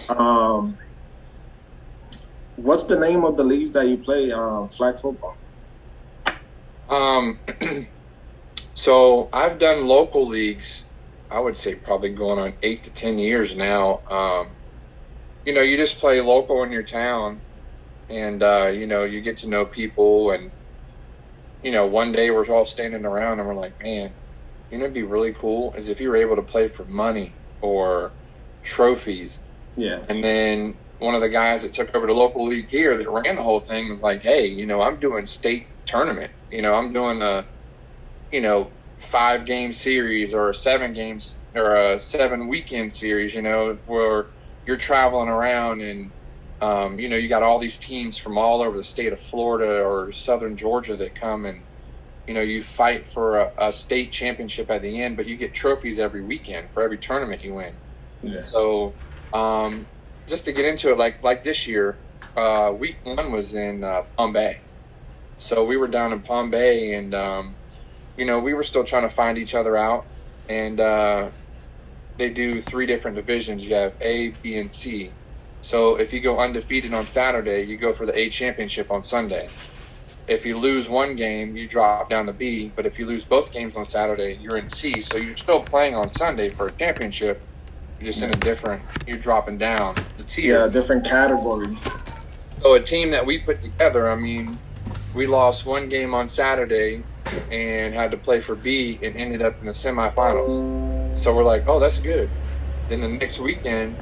Um, 0.10 0.78
what's 2.56 2.86
the 2.86 3.00
name 3.00 3.24
of 3.26 3.38
the 3.38 3.44
leagues 3.44 3.72
that 3.74 3.88
you 3.88 3.98
play? 4.04 4.32
Um, 4.32 4.70
flag 4.70 4.96
football. 5.00 5.36
Um, 6.90 7.42
so 8.74 9.30
I've 9.34 9.60
done 9.60 9.88
local 9.88 10.28
leagues. 10.28 10.89
I 11.32 11.40
would 11.40 11.58
say 11.58 11.76
probably 11.76 12.10
going 12.10 12.40
on 12.40 12.56
eight 12.64 12.84
to 12.86 12.92
ten 12.92 13.20
years 13.20 13.56
now. 13.56 14.02
Um, 14.10 14.58
you 15.46 15.54
know, 15.54 15.62
you 15.62 15.78
just 15.78 16.00
play 16.00 16.22
local 16.22 16.64
in 16.64 16.72
your 16.72 16.84
town, 16.84 17.42
and 18.10 18.44
uh, 18.44 18.68
you 18.68 18.88
know, 18.88 19.04
you 19.06 19.22
get 19.22 19.38
to 19.40 19.50
know 19.50 19.66
people, 19.66 20.32
and 20.32 20.52
you 21.62 21.72
know, 21.72 21.88
one 21.88 22.12
day 22.12 22.32
we're 22.32 22.48
all 22.48 22.66
standing 22.66 23.06
around 23.06 23.40
and 23.40 23.48
we're 23.48 23.56
like, 23.56 23.76
man, 23.82 24.16
you 24.70 24.78
know, 24.78 24.86
it'd 24.86 24.94
be 24.94 25.04
really 25.04 25.34
cool 25.34 25.74
is 25.74 25.90
if 25.90 26.00
you 26.00 26.10
were 26.10 26.16
able 26.18 26.36
to 26.38 26.42
play 26.42 26.68
for 26.68 26.86
money 26.86 27.40
or 27.62 28.16
trophies. 28.64 29.42
Yeah. 29.76 30.06
And 30.10 30.24
then 30.24 30.80
one 31.00 31.16
of 31.16 31.22
the 31.22 31.30
guys 31.30 31.64
that 31.64 31.74
took 31.74 31.94
over 31.96 32.08
the 32.08 32.14
local 32.14 32.48
league 32.48 32.70
here 32.70 32.98
that 32.98 33.10
ran 33.10 33.36
the 33.36 33.44
whole 33.44 33.60
thing 33.60 33.90
was 33.90 34.02
like, 34.02 34.22
hey, 34.22 34.48
you 34.48 34.66
know, 34.66 34.82
I'm 34.82 35.00
doing 35.00 35.26
state 35.26 35.68
tournaments. 35.86 36.50
You 36.52 36.62
know, 36.62 36.76
I'm 36.76 36.94
doing 36.94 37.22
a, 37.22 37.46
you 38.32 38.42
know, 38.42 38.74
five 39.00 39.46
game 39.46 39.74
series 39.74 40.34
or 40.34 40.50
a 40.50 40.56
seven 40.56 40.94
games 40.94 41.42
or 41.56 41.76
a 41.76 42.00
seven 42.00 42.48
weekend 42.48 42.92
series, 42.92 43.34
you 43.36 43.42
know, 43.44 43.80
where 43.86 44.28
you're 44.68 44.78
traveling 44.78 45.30
around 45.30 45.82
and, 45.82 46.14
um, 46.62 47.00
you 47.00 47.10
know, 47.10 47.18
you 47.18 47.30
got 47.30 47.44
all 47.44 47.60
these 47.60 47.80
teams 47.80 48.18
from 48.18 48.38
all 48.38 48.62
over 48.62 48.78
the 48.78 48.84
state 48.84 49.14
of 49.14 49.22
Florida 49.22 49.82
or 49.84 50.12
southern 50.12 50.58
Georgia 50.58 50.98
that 50.98 51.16
come 51.16 51.46
and, 51.46 51.66
you 52.28 52.34
know, 52.36 52.42
you 52.42 52.64
fight 52.64 53.06
for 53.06 53.40
a, 53.40 53.52
a 53.60 53.74
state 53.74 54.12
championship 54.12 54.72
at 54.72 54.82
the 54.84 55.02
end, 55.02 55.18
but 55.18 55.28
you 55.28 55.38
get 55.38 55.56
trophies 55.56 56.00
every 56.00 56.24
weekend 56.24 56.72
for 56.72 56.84
every 56.84 57.00
tournament 57.00 57.44
you 57.44 57.56
win. 57.56 57.80
Yeah. 58.22 58.44
So, 58.46 58.98
um, 59.34 59.88
just 60.28 60.46
to 60.46 60.54
get 60.54 60.66
into 60.66 60.92
it, 60.92 60.98
like 60.98 61.24
like 61.24 61.44
this 61.44 61.68
year, 61.68 62.02
uh, 62.36 62.74
week 62.78 63.00
one 63.04 63.32
was 63.32 63.56
in 63.56 63.84
uh, 63.84 64.04
Palm 64.18 64.34
Bay, 64.34 64.58
so 65.38 65.66
we 65.66 65.78
were 65.78 65.88
down 65.90 66.14
in 66.14 66.24
Palm 66.24 66.52
Bay, 66.52 66.96
and 66.96 67.16
um, 67.16 67.59
you 68.20 68.26
know 68.26 68.40
we 68.40 68.56
were 68.56 68.64
still 68.64 68.86
trying 68.86 69.04
to 69.04 69.12
find 69.12 69.40
each 69.40 69.56
other 69.56 69.78
out, 69.78 70.08
and 70.50 70.80
uh, 70.82 71.32
they 72.18 72.32
do 72.32 72.62
three 72.62 72.88
different 72.88 73.18
divisions. 73.18 73.66
You 73.68 73.76
have 73.76 73.96
A, 74.02 74.32
B, 74.44 74.58
and 74.58 74.74
C. 74.74 75.18
So 75.62 75.98
if 75.98 76.14
you 76.14 76.22
go 76.22 76.40
undefeated 76.40 76.94
on 76.94 77.08
Saturday, 77.08 77.64
you 77.64 77.78
go 77.80 77.94
for 77.94 78.06
the 78.08 78.18
A 78.18 78.30
championship 78.30 78.92
on 78.92 79.02
Sunday. 79.04 79.56
If 80.28 80.46
you 80.46 80.60
lose 80.60 80.90
one 80.90 81.16
game, 81.18 81.56
you 81.56 81.70
drop 81.70 82.10
down 82.10 82.28
to 82.28 82.34
B. 82.34 82.74
But 82.76 82.86
if 82.88 83.00
you 83.00 83.06
lose 83.08 83.26
both 83.26 83.52
games 83.52 83.76
on 83.76 83.88
Saturday, 83.90 84.38
you're 84.40 84.58
in 84.58 84.70
C. 84.70 85.02
So 85.02 85.18
you're 85.18 85.38
still 85.38 85.64
playing 85.64 85.96
on 85.96 86.14
Sunday 86.14 86.50
for 86.52 86.68
a 86.68 86.78
championship. 86.78 87.48
You're 88.00 88.08
just 88.12 88.24
in 88.24 88.32
a 88.32 88.38
different. 88.38 88.86
You're 89.06 89.20
dropping 89.20 89.60
down 89.60 90.02
the 90.18 90.26
tier. 90.26 90.62
Yeah, 90.62 90.68
different 90.70 91.06
category. 91.06 91.80
So 92.60 92.76
a 92.76 92.84
team 92.84 93.12
that 93.12 93.26
we 93.26 93.40
put 93.40 93.62
together, 93.62 94.10
I 94.10 94.16
mean, 94.16 94.62
we 95.14 95.28
lost 95.28 95.66
one 95.66 95.90
game 95.90 96.14
on 96.16 96.30
Saturday 96.30 97.09
and 97.52 97.94
had 97.94 98.12
to 98.12 98.18
play 98.18 98.40
for 98.40 98.56
B 98.56 99.00
and 99.04 99.16
ended 99.16 99.42
up 99.42 99.58
in 99.62 99.68
the 99.68 99.74
semifinals. 99.74 101.20
So 101.20 101.36
we're 101.36 101.44
like, 101.44 101.66
oh, 101.68 101.80
that's 101.80 102.00
good. 102.00 102.32
Then 102.90 103.02
the 103.02 103.10
next 103.10 103.40
weekend, 103.40 104.00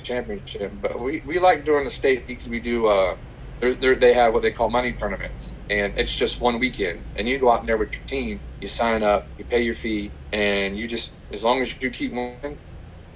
championship. 0.03 0.73
But 0.81 0.99
we, 0.99 1.21
we 1.25 1.39
like 1.39 1.65
doing 1.65 1.85
the 1.85 1.91
state 1.91 2.27
leagues. 2.29 2.47
We 2.47 2.59
do. 2.59 2.87
Uh, 2.87 3.15
they're, 3.63 3.75
they're, 3.75 3.95
they 3.95 4.13
have 4.13 4.33
what 4.33 4.41
they 4.41 4.51
call 4.51 4.69
money 4.69 4.93
tournaments, 4.93 5.55
and 5.69 5.93
it's 5.95 6.13
just 6.15 6.41
one 6.41 6.59
weekend. 6.59 7.05
And 7.15 7.29
you 7.29 7.39
go 7.39 7.49
out 7.49 7.65
there 7.65 7.77
with 7.77 7.93
your 7.93 8.03
team, 8.07 8.41
you 8.59 8.67
sign 8.67 9.03
up, 9.03 9.31
you 9.37 9.45
pay 9.45 9.61
your 9.61 9.73
fee, 9.73 10.17
and 10.33 10.77
you 10.77 10.85
just 10.87 11.21
as 11.31 11.43
long 11.43 11.61
as 11.61 11.81
you 11.81 11.89
keep 11.89 12.11
winning 12.11 12.59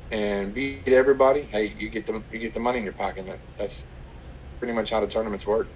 and 0.09 0.53
beat 0.53 0.87
everybody, 0.87 1.43
hey, 1.51 1.65
you 1.77 1.89
get 1.89 2.05
the 2.05 2.23
you 2.31 2.39
get 2.39 2.53
the 2.53 2.61
money 2.61 2.77
in 2.77 2.85
your 2.85 2.93
pocket. 2.93 3.27
That's 3.59 3.87
pretty 4.59 4.73
much 4.73 4.91
how 4.91 5.01
the 5.01 5.07
tournaments 5.07 5.45
work. 5.45 5.75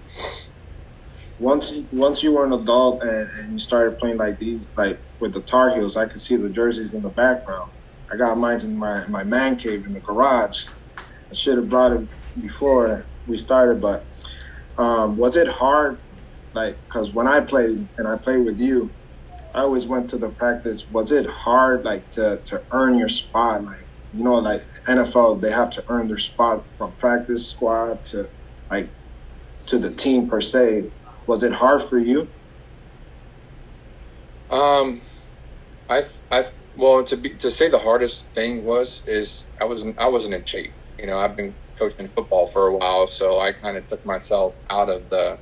Once 1.38 1.74
once 1.90 2.22
you 2.22 2.32
were 2.32 2.46
an 2.46 2.54
adult 2.54 3.02
and, 3.02 3.28
and 3.40 3.52
you 3.52 3.58
started 3.58 3.98
playing 3.98 4.16
like 4.16 4.38
these, 4.38 4.68
like 4.78 5.02
with 5.20 5.34
the 5.34 5.42
Tar 5.42 5.74
Heels, 5.74 5.98
I 5.98 6.06
could 6.06 6.20
see 6.22 6.36
the 6.36 6.48
jerseys 6.48 6.94
in 6.94 7.02
the 7.02 7.10
background. 7.10 7.72
I 8.10 8.16
got 8.16 8.38
mine 8.38 8.62
in 8.62 8.78
my 8.78 9.06
my 9.08 9.22
man 9.22 9.56
cave 9.56 9.84
in 9.84 9.92
the 9.92 10.00
garage. 10.00 10.58
I 11.30 11.34
should 11.34 11.58
have 11.58 11.68
brought 11.68 11.92
it 11.92 12.08
before 12.40 13.10
we 13.26 13.36
started, 13.36 13.80
but 13.82 14.11
um, 14.78 15.16
was 15.16 15.36
it 15.36 15.48
hard? 15.48 16.00
Like, 16.54 16.80
cause 16.92 17.14
when 17.14 17.28
I 17.28 17.40
played 17.40 17.88
and 17.98 18.08
I 18.08 18.16
played 18.22 18.44
with 18.44 18.58
you, 18.58 18.96
I 19.54 19.60
always 19.62 19.86
went 19.86 20.10
to 20.10 20.18
the 20.18 20.30
practice. 20.30 20.86
Was 20.90 21.12
it 21.12 21.26
hard, 21.26 21.84
like, 21.84 22.10
to 22.12 22.42
to 22.46 22.62
earn 22.72 22.98
your 22.98 23.08
spot? 23.08 23.64
Like, 23.64 23.88
you 24.12 24.24
know, 24.24 24.36
like 24.36 24.64
NFL, 24.88 25.42
they 25.42 25.50
have 25.52 25.70
to 25.72 25.84
earn 25.88 26.08
their 26.08 26.18
spot 26.18 26.66
from 26.76 26.96
practice 26.98 27.50
squad 27.50 28.04
to 28.06 28.30
like 28.70 28.94
to 29.68 29.78
the 29.78 29.94
team 29.94 30.28
per 30.28 30.40
se. 30.40 30.92
Was 31.28 31.42
it 31.44 31.52
hard 31.52 31.82
for 31.82 31.98
you? 31.98 32.30
Um, 34.50 35.02
I 35.88 36.06
I 36.32 36.46
well 36.74 37.04
to 37.06 37.18
be 37.18 37.38
to 37.38 37.52
say 37.52 37.70
the 37.70 37.80
hardest 37.80 38.34
thing 38.34 38.64
was 38.64 39.02
is 39.06 39.50
I 39.60 39.66
wasn't 39.66 40.00
I 40.00 40.08
wasn't 40.08 40.34
in 40.34 40.46
shape. 40.46 40.74
You 40.98 41.08
know, 41.08 41.18
I've 41.18 41.36
been 41.36 41.58
coaching 41.82 42.08
football 42.08 42.46
for 42.46 42.68
a 42.68 42.76
while, 42.76 43.06
so 43.06 43.40
I 43.40 43.52
kind 43.52 43.76
of 43.76 43.88
took 43.88 44.04
myself 44.06 44.54
out 44.70 44.88
of 44.88 45.10
the, 45.10 45.38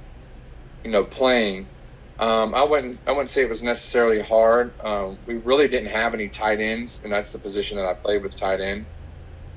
you 0.84 0.90
know, 0.90 1.04
playing. 1.04 1.70
Um, 2.18 2.54
I 2.54 2.64
wouldn't 2.64 3.00
I 3.06 3.12
wouldn't 3.12 3.30
say 3.30 3.42
it 3.42 3.50
was 3.50 3.62
necessarily 3.62 4.20
hard. 4.20 4.74
Um, 4.84 5.20
we 5.26 5.36
really 5.36 5.68
didn't 5.68 5.90
have 5.90 6.14
any 6.14 6.28
tight 6.28 6.60
ends, 6.60 7.00
and 7.04 7.12
that's 7.12 7.32
the 7.32 7.38
position 7.38 7.78
that 7.78 7.86
I 7.86 7.94
played 7.94 8.22
with 8.22 8.38
tight 8.38 8.60
end. 8.60 8.88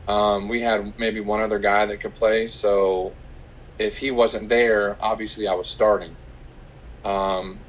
Um, 0.07 0.49
we 0.49 0.61
had 0.61 0.93
maybe 0.97 1.21
one 1.21 1.41
other 1.41 1.59
guy 1.59 1.85
that 1.87 2.01
could 2.01 2.15
play, 2.15 2.47
so 2.47 3.19
if 3.79 3.97
he 3.99 4.11
wasn't 4.11 4.49
there, 4.49 4.97
obviously 5.03 5.47
I 5.47 5.53
was 5.55 5.69
starting. 5.69 6.17
Um, 7.03 7.65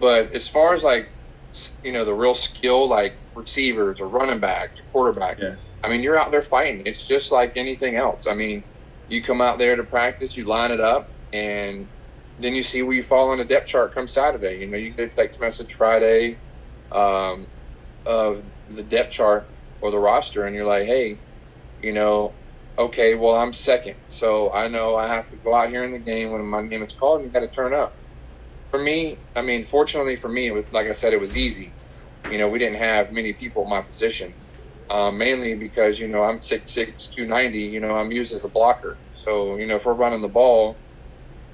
but 0.00 0.32
as 0.34 0.48
far 0.48 0.74
as 0.74 0.82
like 0.82 1.08
you 1.82 1.92
know 1.92 2.04
the 2.04 2.14
real 2.14 2.34
skill, 2.34 2.88
like 2.88 3.14
receivers 3.34 4.00
or 4.00 4.08
running 4.08 4.40
backs 4.40 4.80
or 4.80 4.84
quarterback, 4.84 5.38
Yeah. 5.40 5.56
I 5.84 5.90
mean 5.90 6.02
you're 6.02 6.18
out 6.20 6.32
there 6.32 6.42
fighting. 6.42 6.84
It's 6.86 7.06
just 7.06 7.32
like 7.32 7.54
anything 7.56 7.96
else. 7.96 8.26
I 8.28 8.34
mean, 8.34 8.64
you 9.08 9.22
come 9.22 9.42
out 9.42 9.58
there 9.58 9.76
to 9.76 9.84
practice, 9.84 10.36
you 10.36 10.46
line 10.46 10.72
it 10.72 10.80
up, 10.80 11.10
and 11.32 11.90
then 12.38 12.56
you 12.56 12.64
see 12.64 12.82
where 12.82 12.96
you 12.96 13.04
fall 13.04 13.30
on 13.30 13.38
the 13.38 13.46
depth 13.46 13.68
chart 13.68 13.94
come 13.94 14.08
Saturday. 14.08 14.60
You 14.60 14.68
know, 14.70 14.78
you 14.78 14.96
get 14.96 15.08
a 15.12 15.14
text 15.14 15.40
message 15.42 15.74
Friday 15.74 16.40
um, 16.92 17.48
of 18.06 18.44
the 18.68 18.84
depth 18.84 19.12
chart 19.12 19.48
or 19.82 19.92
the 19.92 20.00
roster, 20.00 20.44
and 20.46 20.56
you're 20.56 20.66
like, 20.66 20.86
hey, 20.86 21.22
you 21.80 21.92
know, 21.92 22.36
okay, 22.78 23.14
well, 23.16 23.36
I'm 23.36 23.52
second. 23.54 23.96
So 24.08 24.52
I 24.52 24.68
know 24.68 24.96
I 24.96 25.08
have 25.08 25.30
to 25.30 25.36
go 25.38 25.54
out 25.54 25.70
here 25.70 25.84
in 25.84 25.92
the 25.92 26.00
game 26.00 26.30
when 26.32 26.44
my 26.46 26.62
name 26.62 26.82
is 26.82 26.94
called 26.94 27.18
and 27.20 27.26
you 27.26 27.32
got 27.32 27.40
to 27.46 27.50
turn 27.50 27.74
up. 27.74 27.94
For 28.70 28.82
me, 28.82 29.24
I 29.36 29.42
mean, 29.42 29.64
fortunately 29.64 30.16
for 30.16 30.28
me, 30.30 30.48
it 30.48 30.52
was, 30.52 30.66
like 30.72 30.88
I 30.88 30.92
said, 30.92 31.14
it 31.14 31.20
was 31.20 31.36
easy. 31.36 31.76
You 32.28 32.38
know, 32.38 32.48
we 32.48 32.58
didn't 32.60 32.78
have 32.78 33.12
many 33.12 33.34
people 33.34 33.64
in 33.64 33.70
my 33.70 33.82
position, 33.82 34.34
um, 34.94 35.18
mainly 35.18 35.56
because, 35.56 36.00
you 36.00 36.08
know, 36.08 36.22
I'm 36.22 36.40
6'6", 36.40 37.10
290, 37.14 37.58
you 37.60 37.80
know, 37.80 37.96
I'm 37.96 38.12
used 38.12 38.32
as 38.34 38.44
a 38.44 38.50
blocker. 38.50 39.00
So, 39.12 39.56
you 39.58 39.66
know, 39.66 39.76
if 39.76 39.86
we're 39.86 39.94
running 39.94 40.22
the 40.22 40.28
ball, 40.28 40.82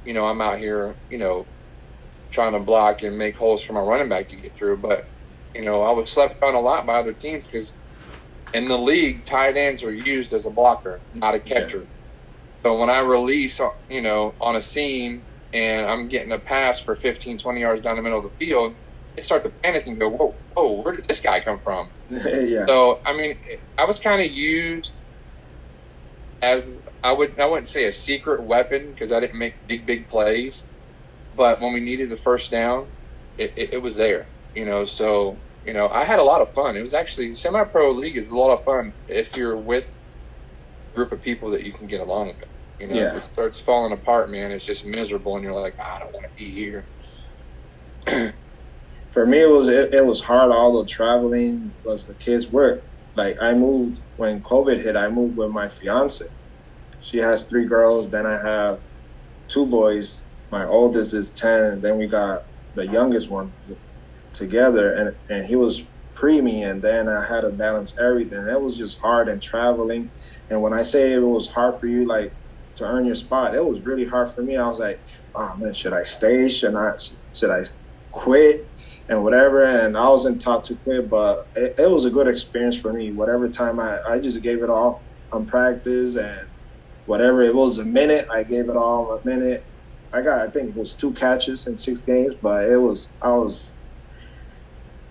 you 0.05 0.15
know, 0.15 0.27
I'm 0.27 0.43
out 0.43 0.59
here, 0.59 0.99
you 1.11 1.19
know, 1.19 1.49
trying 2.33 2.55
to 2.55 2.61
block 2.61 3.03
and 3.03 3.19
make 3.19 3.37
holes 3.37 3.63
for 3.63 3.75
my 3.75 3.81
running 3.81 4.11
back 4.11 4.29
to 4.31 4.37
get 4.37 4.55
through. 4.57 4.79
But, 4.83 5.05
you 5.55 5.65
know, 5.65 5.83
I 5.83 5.93
was 5.93 6.13
slept 6.13 6.43
on 6.45 6.55
a 6.55 6.61
lot 6.61 6.87
by 6.87 7.01
other 7.01 7.15
teams 7.15 7.47
because 7.49 7.79
in 8.53 8.69
the 8.69 8.79
league, 8.79 9.27
tight 9.27 9.57
ends 9.57 9.85
are 9.85 9.95
used 9.95 10.33
as 10.35 10.47
a 10.47 10.51
blocker, 10.51 11.05
not 11.13 11.35
a 11.37 11.41
catcher. 11.41 11.89
So 12.65 12.79
when 12.79 12.91
I 12.91 13.01
release, 13.01 13.61
you 13.91 14.03
know, 14.03 14.37
on 14.41 14.57
a 14.57 14.63
seam 14.63 15.29
and 15.53 15.87
I'm 15.87 16.09
getting 16.09 16.33
a 16.33 16.41
pass 16.41 16.81
for 16.81 16.97
15, 16.97 17.39
20 17.39 17.61
yards 17.63 17.83
down 17.83 17.97
the 17.97 18.03
middle 18.03 18.19
of 18.19 18.25
the 18.25 18.31
field, 18.47 18.77
they 19.17 19.23
start 19.23 19.45
to 19.45 19.51
panic 19.63 19.87
and 19.87 19.99
go, 20.01 20.09
whoa, 20.11 20.41
whoa, 20.57 20.83
where 20.83 20.97
did 20.97 21.07
this 21.09 21.21
guy 21.21 21.41
come 21.41 21.61
from? 21.61 21.91
yeah. 22.09 22.67
So, 22.67 23.01
I 23.07 23.15
mean, 23.17 23.37
I 23.79 23.85
was 23.85 24.01
kind 24.01 24.21
of 24.21 24.31
used 24.31 25.03
as 26.43 26.83
I 27.03 27.13
would 27.13 27.39
I 27.39 27.47
wouldn't 27.47 27.69
say 27.69 27.85
a 27.85 27.93
secret 27.93 28.45
weapon 28.45 28.91
because 28.91 29.13
I 29.13 29.21
didn't 29.21 29.39
make 29.39 29.67
big 29.67 29.87
big 29.87 30.09
plays, 30.09 30.65
but 31.35 31.61
when 31.61 31.73
we 31.73 31.81
needed 31.81 32.11
the 32.11 32.17
first 32.17 32.51
down, 32.51 32.89
it, 33.37 33.53
it, 33.57 33.71
it 33.75 33.79
was 33.83 33.97
there. 33.97 34.29
You 34.55 34.65
know, 34.65 34.85
so 34.85 35.45
you 35.65 35.75
know, 35.75 35.89
I 35.89 36.05
had 36.05 36.19
a 36.19 36.25
lot 36.25 36.41
of 36.41 36.51
fun. 36.53 36.77
It 36.77 36.83
was 36.83 36.95
actually 36.95 37.35
semi 37.35 37.65
pro 37.65 37.93
league 37.93 38.17
is 38.17 38.31
a 38.31 38.37
lot 38.37 38.53
of 38.53 38.65
fun 38.65 38.95
if 39.07 39.37
you're 39.37 39.59
with 39.61 39.89
a 40.93 40.97
group 40.97 41.13
of 41.13 41.23
people 41.23 41.51
that 41.53 41.65
you 41.65 41.73
can 41.73 41.87
get 41.87 42.01
along 42.01 42.29
with. 42.29 42.51
You 42.79 42.89
know, 42.89 42.95
Yeah. 42.97 43.11
if 43.11 43.17
it 43.17 43.25
starts 43.25 43.61
falling 43.61 43.93
apart, 43.93 44.31
man, 44.31 44.53
it's 44.53 44.65
just 44.65 44.87
miserable, 44.87 45.37
and 45.37 45.45
you're 45.45 45.55
like, 45.61 45.77
"Ah, 45.81 45.97
I 45.97 46.01
don't 46.01 46.15
want 46.15 46.27
to 46.27 46.45
be 46.45 46.51
here. 46.53 46.91
For 49.11 49.27
me, 49.27 49.41
it 49.43 49.51
was 49.51 49.69
it, 49.69 49.95
it 49.95 50.05
was 50.05 50.23
hard. 50.23 50.53
All 50.53 50.79
the 50.83 50.89
traveling 50.89 51.75
plus 51.83 52.07
the 52.07 52.17
kids' 52.17 52.51
work. 52.51 52.85
Like 53.17 53.39
I 53.43 53.55
moved 53.55 54.01
when 54.17 54.43
COVID 54.43 54.83
hit. 54.83 54.97
I 54.97 55.09
moved 55.09 55.37
with 55.37 55.51
my 55.51 55.69
fiance. 55.69 56.25
She 57.01 57.19
has 57.19 57.49
three 57.49 57.67
girls. 57.67 58.11
Then 58.11 58.27
I 58.27 58.41
have 58.43 58.81
two 59.49 59.67
boys. 59.67 60.25
My 60.51 60.67
oldest 60.67 61.15
is 61.15 61.35
ten. 61.35 61.81
Then 61.83 61.99
we 61.99 62.09
got 62.09 62.43
the 62.75 62.87
youngest 62.89 63.31
one 63.31 63.55
together, 64.35 64.95
and 64.95 65.17
and 65.31 65.47
he 65.47 65.57
was 65.57 65.83
preemie. 66.17 66.71
And 66.71 66.83
then 66.83 67.09
I 67.09 67.27
had 67.27 67.43
to 67.43 67.51
balance 67.51 67.95
everything. 68.01 68.47
It 68.49 68.61
was 68.61 68.77
just 68.77 68.99
hard 69.01 69.29
and 69.29 69.43
traveling. 69.43 70.13
And 70.51 70.63
when 70.63 70.75
I 70.75 70.83
say 70.83 71.13
it 71.15 71.21
was 71.21 71.49
hard 71.49 71.77
for 71.79 71.87
you, 71.89 72.09
like 72.09 72.35
to 72.77 72.85
earn 72.85 73.07
your 73.07 73.17
spot, 73.17 73.55
it 73.57 73.65
was 73.65 73.83
really 73.85 74.07
hard 74.07 74.33
for 74.33 74.43
me. 74.43 74.57
I 74.57 74.69
was 74.69 74.79
like, 74.81 75.01
oh 75.37 75.57
man, 75.59 75.75
should 75.75 75.95
I 75.95 76.05
stay? 76.05 76.49
Should 76.49 76.77
I? 76.77 76.93
Should 77.35 77.51
I 77.51 77.63
quit? 78.13 78.70
And 79.11 79.25
whatever, 79.25 79.65
and 79.65 79.97
I 79.99 80.09
wasn't 80.09 80.43
taught 80.43 80.65
to 80.67 80.77
quit, 80.77 81.11
but 81.11 81.51
it, 81.57 81.75
it 81.79 81.91
was 81.91 82.07
a 82.07 82.11
good 82.13 82.29
experience 82.29 82.77
for 82.79 82.95
me. 82.95 83.13
Whatever 83.13 83.51
time 83.51 83.81
I, 83.81 83.99
I 84.09 84.21
just 84.21 84.43
gave 84.43 84.63
it 84.63 84.71
all 84.71 85.09
on 85.33 85.47
practice, 85.47 86.17
and 86.17 86.49
whatever 87.07 87.43
it 87.43 87.55
was 87.55 87.79
a 87.79 87.87
minute, 87.87 88.29
I 88.33 88.45
gave 88.45 88.71
it 88.71 88.77
all 88.77 89.21
a 89.21 89.29
minute. 89.29 89.65
I 90.13 90.23
got, 90.23 90.49
I 90.49 90.51
think 90.53 90.71
it 90.71 90.77
was 90.77 90.97
two 90.97 91.15
catches 91.15 91.67
in 91.69 91.77
six 91.77 92.03
games, 92.03 92.37
but 92.43 92.67
it 92.67 92.79
was, 92.79 93.17
I 93.23 93.33
was, 93.33 93.75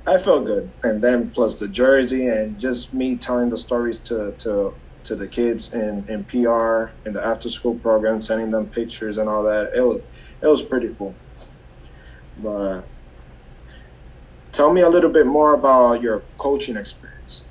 I 0.08 0.18
felt 0.18 0.46
good. 0.46 0.74
And 0.84 1.04
then 1.04 1.32
plus 1.32 1.60
the 1.60 1.70
jersey 1.70 2.28
and 2.28 2.60
just 2.60 2.94
me 2.94 3.18
telling 3.20 3.50
the 3.50 3.58
stories 3.58 4.02
to, 4.04 4.34
to, 4.40 4.76
to 5.06 5.16
the 5.18 5.28
kids 5.28 5.74
in, 5.74 6.06
in 6.10 6.26
PR 6.26 6.98
in 7.06 7.14
the 7.14 7.26
after 7.26 7.50
school 7.50 7.80
program, 7.80 8.22
sending 8.22 8.52
them 8.52 8.70
pictures 8.72 9.20
and 9.20 9.30
all 9.30 9.44
that. 9.44 9.72
It 9.76 9.82
was, 9.82 10.02
it 10.44 10.48
was 10.48 10.64
pretty 10.64 10.90
cool. 10.98 11.22
But 12.38 12.92
tell 14.54 14.72
me 14.74 14.82
a 14.82 14.90
little 14.90 15.12
bit 15.12 15.26
more 15.28 15.54
about 15.54 16.02
your 16.02 16.28
coaching 16.40 16.78
experience. 16.78 17.48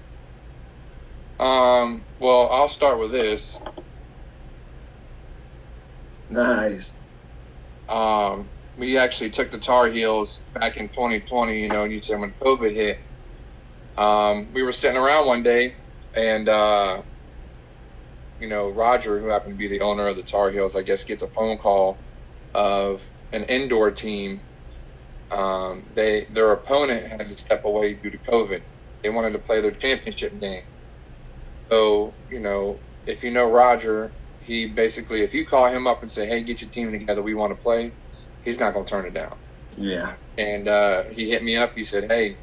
Um, 1.41 2.07
well, 2.19 2.49
I'll 2.51 2.69
start 2.69 2.99
with 3.01 3.13
this. 3.13 3.57
Nice. 6.29 6.93
Um, 7.89 8.53
we 8.77 8.99
actually 8.99 9.31
took 9.31 9.51
the 9.51 9.61
Tar 9.61 9.89
Heels 9.89 10.41
back 10.55 10.77
in 10.77 10.89
2020. 10.89 11.61
You 11.63 11.69
know, 11.69 11.85
you 11.85 12.03
said 12.03 12.21
when 12.21 12.35
COVID 12.43 12.75
hit, 12.75 12.99
um, 13.97 14.53
we 14.55 14.63
were 14.63 14.73
sitting 14.73 14.97
around 14.99 15.27
one 15.27 15.43
day, 15.43 15.77
and 16.15 16.49
uh, 16.49 17.03
you 18.39 18.49
know, 18.49 18.71
Roger, 18.71 19.21
who 19.21 19.29
happened 19.29 19.55
to 19.55 19.59
be 19.59 19.69
the 19.69 19.83
owner 19.83 20.09
of 20.09 20.17
the 20.17 20.25
Tar 20.25 20.51
Heels, 20.51 20.77
I 20.77 20.83
guess, 20.83 21.05
gets 21.05 21.23
a 21.23 21.29
phone 21.29 21.59
call 21.59 22.05
of 22.55 23.03
an 23.33 23.45
indoor 23.45 23.91
team. 23.93 24.43
Um, 25.31 25.91
they 25.95 26.27
their 26.31 26.53
opponent 26.53 27.07
had 27.09 27.29
to 27.29 27.37
step 27.37 27.65
away 27.65 27.95
due 27.95 28.11
to 28.11 28.19
COVID. 28.19 28.63
They 29.03 29.11
wanted 29.11 29.33
to 29.33 29.39
play 29.41 29.61
their 29.61 29.73
championship 29.73 30.41
game. 30.41 30.65
So 31.71 32.19
you 32.29 32.41
know, 32.41 32.83
if 33.07 33.23
you 33.25 33.31
know 33.31 33.51
Roger, 33.51 34.17
he 34.41 34.67
basically, 34.75 35.23
if 35.23 35.35
you 35.35 35.47
call 35.47 35.69
him 35.69 35.87
up 35.87 36.03
and 36.03 36.11
say, 36.11 36.27
"Hey, 36.27 36.43
get 36.45 36.63
your 36.63 36.71
team 36.71 36.93
together, 36.93 37.23
we 37.23 37.35
want 37.35 37.53
to 37.53 37.63
play," 37.63 37.97
he's 38.43 38.61
not 38.61 38.75
going 38.75 38.87
to 38.87 38.91
turn 38.91 39.07
it 39.07 39.15
down. 39.15 39.37
Yeah. 39.77 40.17
And 40.39 40.69
uh, 40.69 41.05
he 41.13 41.31
hit 41.31 41.43
me 41.45 41.57
up. 41.57 41.75
He 41.75 41.85
said, 41.85 42.11
"Hey, 42.11 42.41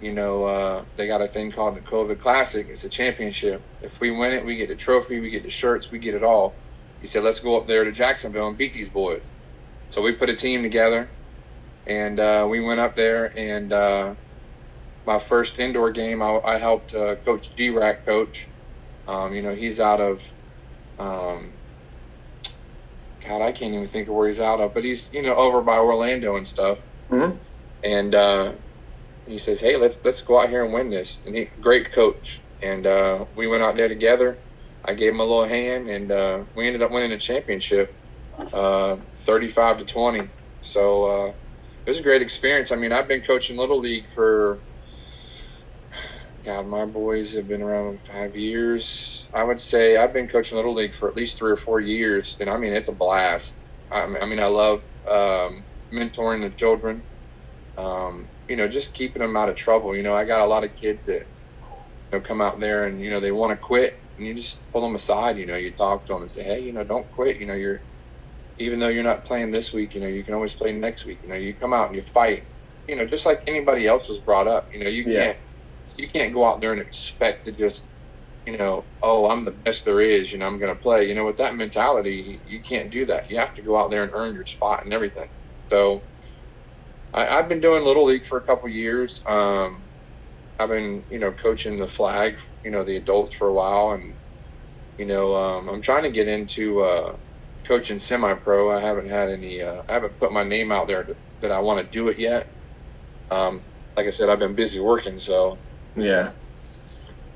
you 0.00 0.12
know, 0.12 0.44
uh, 0.44 0.84
they 0.96 1.06
got 1.06 1.22
a 1.22 1.28
thing 1.28 1.50
called 1.52 1.76
the 1.76 1.82
COVID 1.82 2.20
Classic. 2.20 2.66
It's 2.68 2.84
a 2.84 2.90
championship. 2.90 3.66
If 3.80 4.00
we 4.00 4.10
win 4.10 4.32
it, 4.32 4.44
we 4.44 4.56
get 4.56 4.68
the 4.68 4.76
trophy, 4.76 5.20
we 5.20 5.30
get 5.30 5.44
the 5.44 5.50
shirts, 5.50 5.90
we 5.90 5.98
get 6.00 6.14
it 6.14 6.24
all." 6.24 6.60
He 7.00 7.06
said, 7.08 7.24
"Let's 7.24 7.40
go 7.40 7.58
up 7.60 7.66
there 7.68 7.84
to 7.84 7.92
Jacksonville 7.92 8.48
and 8.48 8.58
beat 8.58 8.74
these 8.74 8.90
boys." 8.90 9.30
So 9.90 10.02
we 10.02 10.12
put 10.14 10.30
a 10.30 10.36
team 10.36 10.62
together, 10.62 11.14
and 11.90 12.20
uh, 12.20 12.46
we 12.50 12.60
went 12.60 12.80
up 12.80 12.96
there. 12.96 13.36
And 13.38 13.72
uh, 13.74 14.16
my 15.06 15.18
first 15.20 15.58
indoor 15.60 15.92
game, 15.92 16.22
I, 16.22 16.40
I 16.46 16.58
helped 16.58 16.94
uh, 16.94 17.16
Coach 17.26 17.54
D-Rack 17.56 18.06
coach. 18.06 18.50
Um, 19.08 19.34
you 19.34 19.42
know, 19.42 19.54
he's 19.54 19.80
out 19.80 20.00
of 20.00 20.22
um, 20.98 21.54
God, 23.26 23.42
I 23.42 23.52
can't 23.52 23.74
even 23.74 23.88
think 23.88 24.08
of 24.08 24.14
where 24.14 24.28
he's 24.28 24.40
out 24.40 24.60
of, 24.60 24.74
but 24.74 24.84
he's 24.84 25.10
you 25.12 25.22
know 25.22 25.34
over 25.36 25.62
by 25.62 25.78
Orlando 25.78 26.36
and 26.36 26.48
stuff. 26.48 26.80
Mhm. 27.12 27.40
And 27.84 28.14
uh, 28.14 28.54
he 29.26 29.38
says, 29.38 29.60
"Hey, 29.60 29.76
let's 29.76 29.98
let's 30.04 30.22
go 30.22 30.40
out 30.42 30.50
here 30.50 30.64
and 30.64 30.72
win 30.74 30.90
this." 30.90 31.22
And 31.26 31.36
he, 31.36 31.50
great 31.60 31.92
coach. 31.92 32.44
And 32.62 32.86
uh, 32.86 33.26
we 33.36 33.48
went 33.48 33.62
out 33.62 33.76
there 33.76 33.88
together. 33.88 34.40
I 34.84 34.94
gave 34.94 35.12
him 35.12 35.20
a 35.20 35.24
little 35.24 35.46
hand, 35.48 35.88
and 35.88 36.12
uh, 36.12 36.44
we 36.54 36.66
ended 36.66 36.82
up 36.82 36.92
winning 36.92 37.10
the 37.10 37.18
championship, 37.18 37.94
uh, 38.52 38.98
thirty-five 39.26 39.78
to 39.78 39.86
twenty. 39.86 40.30
So 40.62 41.04
uh, 41.04 41.32
it 41.86 41.90
was 41.90 41.98
a 41.98 42.02
great 42.02 42.22
experience. 42.22 42.72
I 42.72 42.76
mean, 42.76 42.92
I've 42.92 43.08
been 43.08 43.22
coaching 43.22 43.56
little 43.56 43.80
league 43.80 44.10
for. 44.10 44.64
God, 46.44 46.66
my 46.66 46.86
boys 46.86 47.34
have 47.34 47.48
been 47.48 47.62
around 47.62 48.00
five 48.06 48.36
years. 48.36 49.28
I 49.34 49.44
would 49.44 49.60
say 49.60 49.96
I've 49.96 50.12
been 50.14 50.28
coaching 50.28 50.56
little 50.56 50.74
league 50.74 50.94
for 50.94 51.08
at 51.08 51.16
least 51.16 51.38
three 51.38 51.50
or 51.50 51.56
four 51.56 51.80
years, 51.80 52.36
and 52.40 52.48
I 52.48 52.56
mean 52.58 52.72
it's 52.72 52.88
a 52.88 52.92
blast. 52.94 53.64
I, 53.92 54.06
mean 54.26 54.40
I 54.40 54.46
love 54.46 54.80
um, 55.10 55.66
mentoring 55.92 56.42
the 56.42 56.54
children. 56.56 57.04
Um, 57.76 58.30
you 58.48 58.56
know, 58.56 58.68
just 58.68 58.94
keeping 58.94 59.20
them 59.22 59.36
out 59.36 59.48
of 59.48 59.56
trouble. 59.56 59.96
You 59.96 60.02
know, 60.02 60.14
I 60.14 60.24
got 60.24 60.40
a 60.44 60.46
lot 60.46 60.64
of 60.64 60.76
kids 60.76 61.04
that 61.06 61.22
you 62.12 62.18
know 62.18 62.20
come 62.22 62.40
out 62.40 62.60
there 62.60 62.86
and 62.86 63.00
you 63.00 63.10
know 63.10 63.20
they 63.20 63.32
want 63.32 63.52
to 63.52 63.58
quit, 63.58 63.94
and 64.18 64.26
you 64.26 64.34
just 64.34 64.70
pull 64.72 64.82
them 64.82 64.96
aside. 64.96 65.38
You 65.38 65.46
know, 65.46 65.56
you 65.56 65.74
talk 65.74 66.06
to 66.06 66.14
them 66.14 66.22
and 66.22 66.30
say, 66.30 66.44
hey, 66.44 66.60
you 66.60 66.72
know, 66.72 66.84
don't 66.84 67.10
quit. 67.10 67.38
You 67.38 67.46
know, 67.46 67.54
you're 67.54 67.80
even 68.60 68.80
though 68.80 68.88
you're 68.88 69.04
not 69.04 69.26
playing 69.26 69.52
this 69.52 69.72
week, 69.74 69.94
you 69.94 70.02
know, 70.02 70.08
you 70.08 70.24
can 70.24 70.34
always 70.34 70.54
play 70.54 70.72
next 70.72 71.06
week. 71.06 71.20
You 71.24 71.30
know, 71.30 71.36
you 71.36 71.56
come 71.56 71.74
out 71.74 71.88
and 71.88 71.96
you 71.96 72.02
fight. 72.02 72.44
You 72.88 72.96
know, 72.96 73.06
just 73.06 73.26
like 73.26 73.40
anybody 73.48 73.88
else 73.88 74.08
was 74.08 74.20
brought 74.20 74.48
up. 74.48 74.68
You 74.72 74.84
know, 74.84 74.90
you 74.90 75.06
Yeah. 75.06 75.20
can't 75.24 75.38
you 75.98 76.10
can't 76.10 76.34
go 76.34 76.46
out 76.48 76.60
there 76.62 76.72
and 76.74 76.82
expect 76.82 77.46
to 77.46 77.52
just 77.52 77.84
you 78.46 78.58
know, 78.58 78.88
oh, 79.02 79.30
I'm 79.30 79.44
the 79.44 79.52
best 79.52 79.84
there 79.84 80.00
is, 80.00 80.32
you 80.32 80.38
know, 80.38 80.46
I'm 80.46 80.58
going 80.58 80.74
to 80.74 80.80
play. 80.80 81.08
You 81.08 81.14
know, 81.14 81.26
with 81.26 81.36
that 81.38 81.54
mentality, 81.56 82.42
you 82.44 82.62
can't 82.62 82.90
do 82.90 83.06
that. 83.06 83.30
You 83.30 83.38
have 83.38 83.54
to 83.54 83.62
go 83.62 83.78
out 83.78 83.90
there 83.90 84.02
and 84.02 84.12
earn 84.14 84.34
your 84.34 84.46
spot 84.46 84.84
and 84.84 84.92
everything. 84.94 85.28
So, 85.70 86.06
I, 87.14 87.26
I've 87.28 87.48
been 87.48 87.60
doing 87.60 87.84
Little 87.84 88.06
League 88.06 88.26
for 88.26 88.38
a 88.38 88.44
couple 88.44 88.68
years. 88.70 89.22
Um, 89.28 89.90
I've 90.58 90.70
been, 90.70 91.04
you 91.10 91.18
know, 91.20 91.32
coaching 91.32 91.78
the 91.78 91.88
flag, 91.88 92.38
you 92.64 92.70
know, 92.72 92.84
the 92.84 92.96
adults 92.96 93.36
for 93.36 93.48
a 93.48 93.54
while. 93.54 93.92
And, 93.92 94.16
you 94.98 95.06
know, 95.06 95.34
um, 95.36 95.68
I'm 95.68 95.82
trying 95.82 96.04
to 96.04 96.12
get 96.12 96.28
into 96.28 96.80
uh, 96.80 97.16
coaching 97.70 98.00
semi 98.00 98.34
pro. 98.34 98.76
I 98.76 98.82
haven't 98.82 99.08
had 99.10 99.30
any, 99.30 99.62
uh, 99.62 99.82
I 99.88 99.94
haven't 99.94 100.20
put 100.20 100.32
my 100.34 100.44
name 100.44 100.72
out 100.72 100.88
there 100.88 101.04
to, 101.04 101.16
that 101.42 101.52
I 101.52 101.60
want 101.60 101.84
to 101.86 101.90
do 101.90 102.08
it 102.08 102.18
yet. 102.18 102.48
Um, 103.30 103.64
like 103.96 104.06
I 104.08 104.10
said, 104.10 104.28
I've 104.30 104.40
been 104.40 104.56
busy 104.56 104.80
working. 104.80 105.18
So, 105.20 105.62
Yeah. 105.96 106.34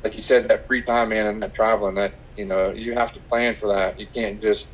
like 0.05 0.17
you 0.17 0.25
said, 0.25 0.49
that 0.49 0.67
free 0.67 0.83
time, 0.85 1.11
man, 1.11 1.27
and 1.27 1.43
that 1.43 1.55
traveling, 1.55 1.97
that 1.97 2.15
you 2.37 2.47
know, 2.47 2.73
you 2.73 2.95
have 2.95 3.13
to 3.15 3.21
plan 3.21 3.55
for 3.55 3.71
that. 3.75 4.01
You 4.01 4.09
can't 4.15 4.43
just 4.43 4.69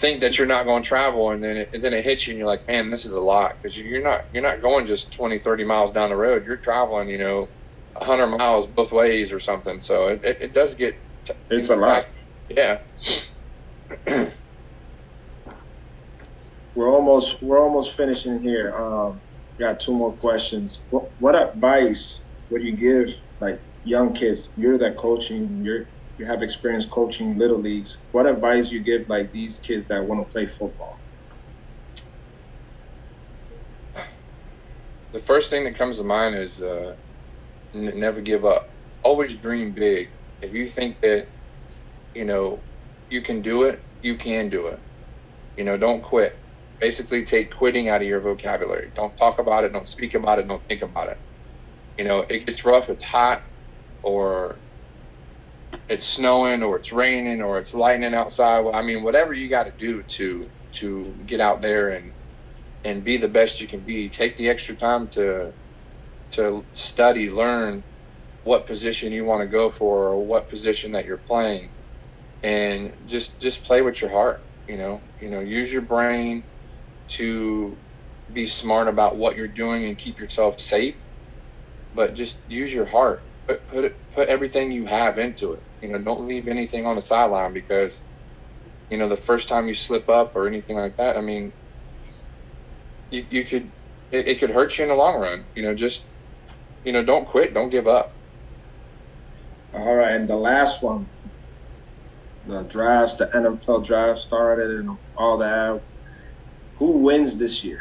think 0.00 0.22
that 0.22 0.38
you're 0.38 0.46
not 0.48 0.66
going 0.66 0.82
to 0.82 0.88
travel, 0.88 1.30
and 1.30 1.42
then 1.42 1.56
it, 1.58 1.70
and 1.74 1.84
then 1.84 1.94
it 1.94 2.04
hits 2.04 2.26
you, 2.26 2.32
and 2.32 2.38
you're 2.38 2.48
like, 2.48 2.68
man, 2.68 2.90
this 2.90 3.06
is 3.06 3.12
a 3.14 3.20
lot 3.20 3.52
because 3.62 3.76
you're 3.78 4.02
not 4.04 4.22
you're 4.34 4.42
not 4.42 4.62
going 4.62 4.86
just 4.86 5.14
20, 5.14 5.38
30 5.38 5.64
miles 5.64 5.92
down 5.92 6.10
the 6.10 6.16
road. 6.16 6.46
You're 6.46 6.58
traveling, 6.58 7.08
you 7.10 7.18
know, 7.18 7.50
100 7.96 8.28
miles 8.38 8.66
both 8.66 8.92
ways 8.92 9.32
or 9.32 9.40
something. 9.40 9.80
So 9.80 10.08
it, 10.08 10.24
it, 10.24 10.38
it 10.42 10.54
does 10.54 10.74
get 10.74 10.96
t- 11.26 11.34
It's 11.50 11.70
a 11.70 11.76
lot. 11.76 12.06
Yeah. 12.48 12.78
We're 16.74 16.90
almost 16.92 17.42
we're 17.42 17.60
almost 17.62 17.96
finishing 17.96 18.42
here. 18.42 18.74
Um, 18.76 19.22
got 19.60 19.80
two 19.80 19.92
more 19.94 20.16
questions. 20.16 20.86
What, 20.90 21.04
what 21.18 21.36
advice 21.36 22.26
would 22.50 22.62
you 22.62 22.76
give 22.76 23.14
like 23.40 23.60
young 23.84 24.14
kids? 24.14 24.50
You're 24.56 24.78
that 24.78 24.98
coaching. 24.98 25.62
You're 25.64 25.86
you 26.18 26.26
have 26.26 26.42
experience 26.42 26.86
coaching 26.86 27.38
little 27.38 27.60
leagues. 27.60 28.04
What 28.12 28.26
advice 28.26 28.70
you 28.70 28.84
give 28.84 29.02
like 29.08 29.32
these 29.32 29.60
kids 29.60 29.86
that 29.88 30.04
want 30.06 30.26
to 30.26 30.32
play 30.32 30.46
football? 30.46 31.02
the 35.12 35.20
first 35.20 35.50
thing 35.50 35.64
that 35.64 35.76
comes 35.76 35.98
to 35.98 36.04
mind 36.04 36.36
is 36.36 36.60
uh, 36.60 36.94
n- 37.74 38.00
never 38.00 38.20
give 38.22 38.44
up. 38.44 38.66
Always 39.04 39.36
dream 39.36 39.74
big. 39.74 40.08
If 40.42 40.52
you 40.54 40.68
think 40.68 41.00
that 41.02 41.28
you 42.14 42.24
know 42.26 42.64
you 43.10 43.22
can 43.22 43.42
do 43.42 43.64
it, 43.64 43.80
you 44.02 44.16
can 44.16 44.50
do 44.50 44.68
it. 44.68 44.80
You 45.56 45.64
know, 45.64 45.78
don't 45.78 46.02
quit. 46.02 46.41
Basically, 46.82 47.24
take 47.26 47.52
quitting 47.54 47.88
out 47.88 48.02
of 48.02 48.08
your 48.08 48.20
vocabulary. 48.22 48.92
Don't 48.96 49.16
talk 49.18 49.40
about 49.40 49.64
it. 49.64 49.72
Don't 49.72 49.88
speak 49.88 50.14
about 50.16 50.40
it. 50.40 50.48
Don't 50.48 50.64
think 50.68 50.82
about 50.82 51.10
it. 51.10 51.18
You 51.98 52.04
know, 52.04 52.20
it 52.28 52.46
gets 52.46 52.64
rough. 52.64 52.90
It's 52.90 53.04
hot, 53.04 53.42
or 54.02 54.62
it's 55.88 56.06
snowing, 56.06 56.62
or 56.62 56.78
it's 56.78 56.92
raining, 56.92 57.42
or 57.42 57.58
it's 57.58 57.74
lightning 57.74 58.14
outside. 58.14 58.60
Well, 58.60 58.74
I 58.74 58.82
mean, 58.82 59.02
whatever 59.04 59.34
you 59.34 59.50
got 59.50 59.64
to 59.64 59.72
do 59.78 60.04
to 60.16 60.50
to 60.80 61.22
get 61.26 61.40
out 61.40 61.62
there 61.62 61.90
and 61.90 62.14
and 62.84 63.04
be 63.04 63.18
the 63.18 63.28
best 63.28 63.60
you 63.60 63.68
can 63.68 63.84
be. 63.84 64.10
Take 64.10 64.36
the 64.36 64.50
extra 64.50 64.76
time 64.76 65.08
to 65.10 65.54
to 66.32 66.66
study, 66.74 67.30
learn 67.30 67.84
what 68.44 68.66
position 68.66 69.12
you 69.12 69.24
want 69.24 69.42
to 69.42 69.48
go 69.48 69.70
for 69.70 70.08
or 70.10 70.26
what 70.26 70.50
position 70.50 70.92
that 70.92 71.06
you're 71.06 71.22
playing, 71.28 71.72
and 72.42 72.96
just 73.06 73.40
just 73.40 73.64
play 73.66 73.82
with 73.82 74.00
your 74.02 74.10
heart. 74.10 74.40
You 74.68 74.78
know, 74.78 75.02
you 75.20 75.30
know, 75.30 75.40
use 75.40 75.72
your 75.72 75.82
brain 75.82 76.44
to 77.16 77.80
be 78.32 78.46
smart 78.46 78.88
about 78.88 79.16
what 79.16 79.36
you're 79.36 79.48
doing 79.48 79.84
and 79.86 79.98
keep 79.98 80.18
yourself 80.18 80.60
safe, 80.60 80.96
but 81.94 82.14
just 82.14 82.40
use 82.48 82.72
your 82.72 82.86
heart. 82.86 83.22
Put 83.48 83.68
put 83.68 83.84
it, 83.84 83.94
put 84.14 84.28
everything 84.28 84.72
you 84.72 84.86
have 84.86 85.18
into 85.18 85.52
it. 85.54 85.62
You 85.82 85.90
know, 85.92 85.98
don't 85.98 86.26
leave 86.28 86.48
anything 86.48 86.86
on 86.86 86.96
the 86.96 87.02
sideline 87.02 87.54
because 87.54 88.06
you 88.90 88.98
know 88.98 89.08
the 89.08 89.16
first 89.16 89.48
time 89.48 89.68
you 89.68 89.74
slip 89.74 90.08
up 90.08 90.32
or 90.36 90.46
anything 90.48 90.76
like 90.76 90.96
that. 90.98 91.16
I 91.16 91.22
mean, 91.22 91.54
you 93.10 93.26
you 93.30 93.44
could 93.44 93.72
it, 94.10 94.28
it 94.28 94.40
could 94.40 94.50
hurt 94.50 94.78
you 94.78 94.84
in 94.84 94.90
the 94.90 94.96
long 94.96 95.20
run. 95.20 95.46
You 95.54 95.62
know, 95.64 95.74
just 95.74 96.08
you 96.84 96.92
know, 96.92 97.04
don't 97.04 97.26
quit, 97.26 97.54
don't 97.54 97.70
give 97.70 97.86
up. 97.88 98.12
All 99.74 99.94
right, 99.96 100.12
and 100.12 100.28
the 100.28 100.36
last 100.36 100.82
one, 100.82 101.10
the 102.44 102.64
drafts, 102.64 103.16
the 103.16 103.30
NFL 103.34 103.84
draft 103.84 104.20
started 104.20 104.70
and 104.70 104.98
all 105.16 105.38
that. 105.38 105.82
Who 106.82 106.98
wins 106.98 107.38
this 107.38 107.62
year? 107.62 107.78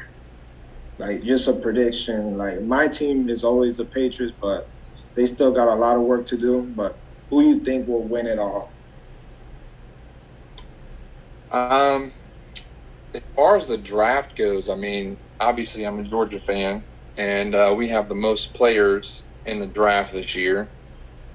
Like 1.00 1.24
just 1.24 1.48
a 1.48 1.54
prediction. 1.54 2.38
Like 2.38 2.62
my 2.62 2.88
team 2.88 3.30
is 3.30 3.44
always 3.44 3.76
the 3.76 3.86
Patriots, 3.86 4.38
but 4.40 4.70
they 5.16 5.26
still 5.26 5.52
got 5.52 5.74
a 5.74 5.74
lot 5.74 5.96
of 5.96 6.04
work 6.04 6.28
to 6.28 6.38
do. 6.38 6.72
But 6.76 7.02
who 7.32 7.42
you 7.42 7.64
think 7.64 7.88
will 7.88 8.08
win 8.08 8.28
it 8.28 8.38
all? 8.38 8.78
Um, 11.50 12.14
as 13.16 13.24
far 13.36 13.56
as 13.56 13.66
the 13.66 13.80
draft 13.80 14.38
goes, 14.38 14.70
I 14.70 14.76
mean, 14.76 15.18
obviously 15.40 15.84
I'm 15.84 15.98
a 15.98 16.04
Georgia 16.04 16.40
fan, 16.40 16.86
and 17.18 17.56
uh, 17.56 17.74
we 17.76 17.88
have 17.88 18.08
the 18.08 18.14
most 18.14 18.54
players 18.54 19.26
in 19.48 19.58
the 19.58 19.66
draft 19.66 20.14
this 20.14 20.36
year. 20.36 20.74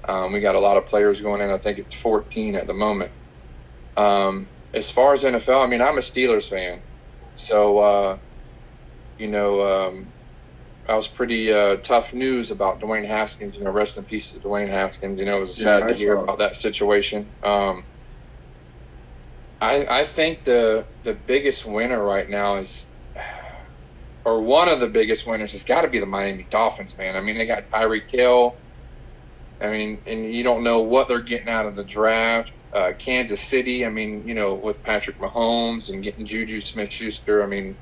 Um, 0.07 0.31
we 0.31 0.39
got 0.39 0.55
a 0.55 0.59
lot 0.61 0.77
of 0.77 0.85
players 0.85 1.21
going 1.21 1.41
in. 1.41 1.49
I 1.49 1.57
think 1.57 1.79
it's 1.79 1.93
14 1.93 2.55
at 2.55 2.65
the 2.65 2.73
moment. 2.73 3.11
Um, 3.97 4.51
as 4.73 4.89
far 4.89 5.11
as 5.11 5.25
NFL, 5.25 5.65
I 5.65 5.67
mean, 5.67 5.81
I'm 5.81 5.97
a 5.97 6.01
Steelers 6.01 6.45
fan, 6.45 6.81
so 7.37 7.77
uh, 7.77 8.19
you 9.17 9.27
know, 9.27 9.61
um, 9.61 10.13
I 10.87 10.95
was 10.95 11.07
pretty 11.07 11.51
uh, 11.51 11.77
tough 11.77 12.13
news 12.13 12.51
about 12.51 12.81
Dwayne 12.81 13.05
Haskins. 13.05 13.57
You 13.57 13.63
know, 13.63 13.71
rest 13.71 13.97
in 13.97 14.05
peace 14.05 14.31
to 14.31 14.39
Dwayne 14.39 14.69
Haskins. 14.69 15.19
You 15.19 15.25
know, 15.25 15.37
it 15.37 15.41
was 15.41 15.57
sad 15.57 15.81
yeah, 15.81 15.87
to 15.87 15.93
hear 15.93 16.17
about 16.17 16.39
that 16.39 16.55
situation. 16.55 17.33
Um, 17.43 17.85
I 19.61 20.01
I 20.01 20.05
think 20.05 20.43
the 20.45 20.87
the 21.03 21.13
biggest 21.13 21.65
winner 21.65 22.03
right 22.03 22.29
now 22.29 22.57
is, 22.57 22.87
or 24.25 24.41
one 24.41 24.69
of 24.69 24.79
the 24.79 24.87
biggest 24.87 25.27
winners 25.27 25.51
has 25.53 25.63
got 25.63 25.81
to 25.81 25.89
be 25.89 25.99
the 25.99 26.05
Miami 26.05 26.47
Dolphins. 26.49 26.97
Man, 26.97 27.15
I 27.15 27.21
mean, 27.21 27.37
they 27.37 27.47
got 27.47 27.69
Tyreek 27.73 28.09
Hill. 28.11 28.53
I 29.59 29.69
mean, 29.69 30.01
and 30.05 30.33
you 30.33 30.43
don't 30.43 30.63
know 30.63 30.81
what 30.81 31.07
they're 31.07 31.21
getting 31.21 31.49
out 31.49 31.65
of 31.65 31.75
the 31.75 31.83
draft. 31.83 32.53
Uh, 32.73 32.91
Kansas 32.97 33.41
City, 33.41 33.85
I 33.85 33.89
mean, 33.89 34.27
you 34.27 34.35
know, 34.35 34.53
with 34.53 34.83
Patrick 34.83 35.17
Mahomes 35.19 35.89
and 35.89 36.03
getting 36.03 36.25
Juju 36.25 36.61
Smith 36.61 36.91
Schuster, 36.91 37.43
I 37.43 37.47
mean. 37.47 37.77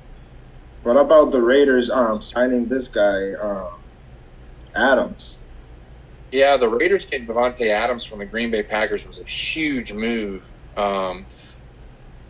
What 0.83 0.97
about 0.97 1.31
the 1.31 1.41
Raiders 1.41 1.89
um, 1.89 2.21
signing 2.21 2.67
this 2.67 2.87
guy, 2.87 3.33
um, 3.41 3.69
Adams? 4.75 5.41
Yeah, 6.31 6.57
the 6.57 6.69
Raiders 6.69 7.05
getting 7.05 7.27
Davante 7.27 7.71
Adams 7.71 8.05
from 8.05 8.19
the 8.19 8.25
Green 8.25 8.51
Bay 8.51 8.63
Packers 8.63 9.05
was 9.05 9.19
a 9.19 9.23
huge 9.23 9.93
move. 9.93 10.53
Um, 10.77 11.27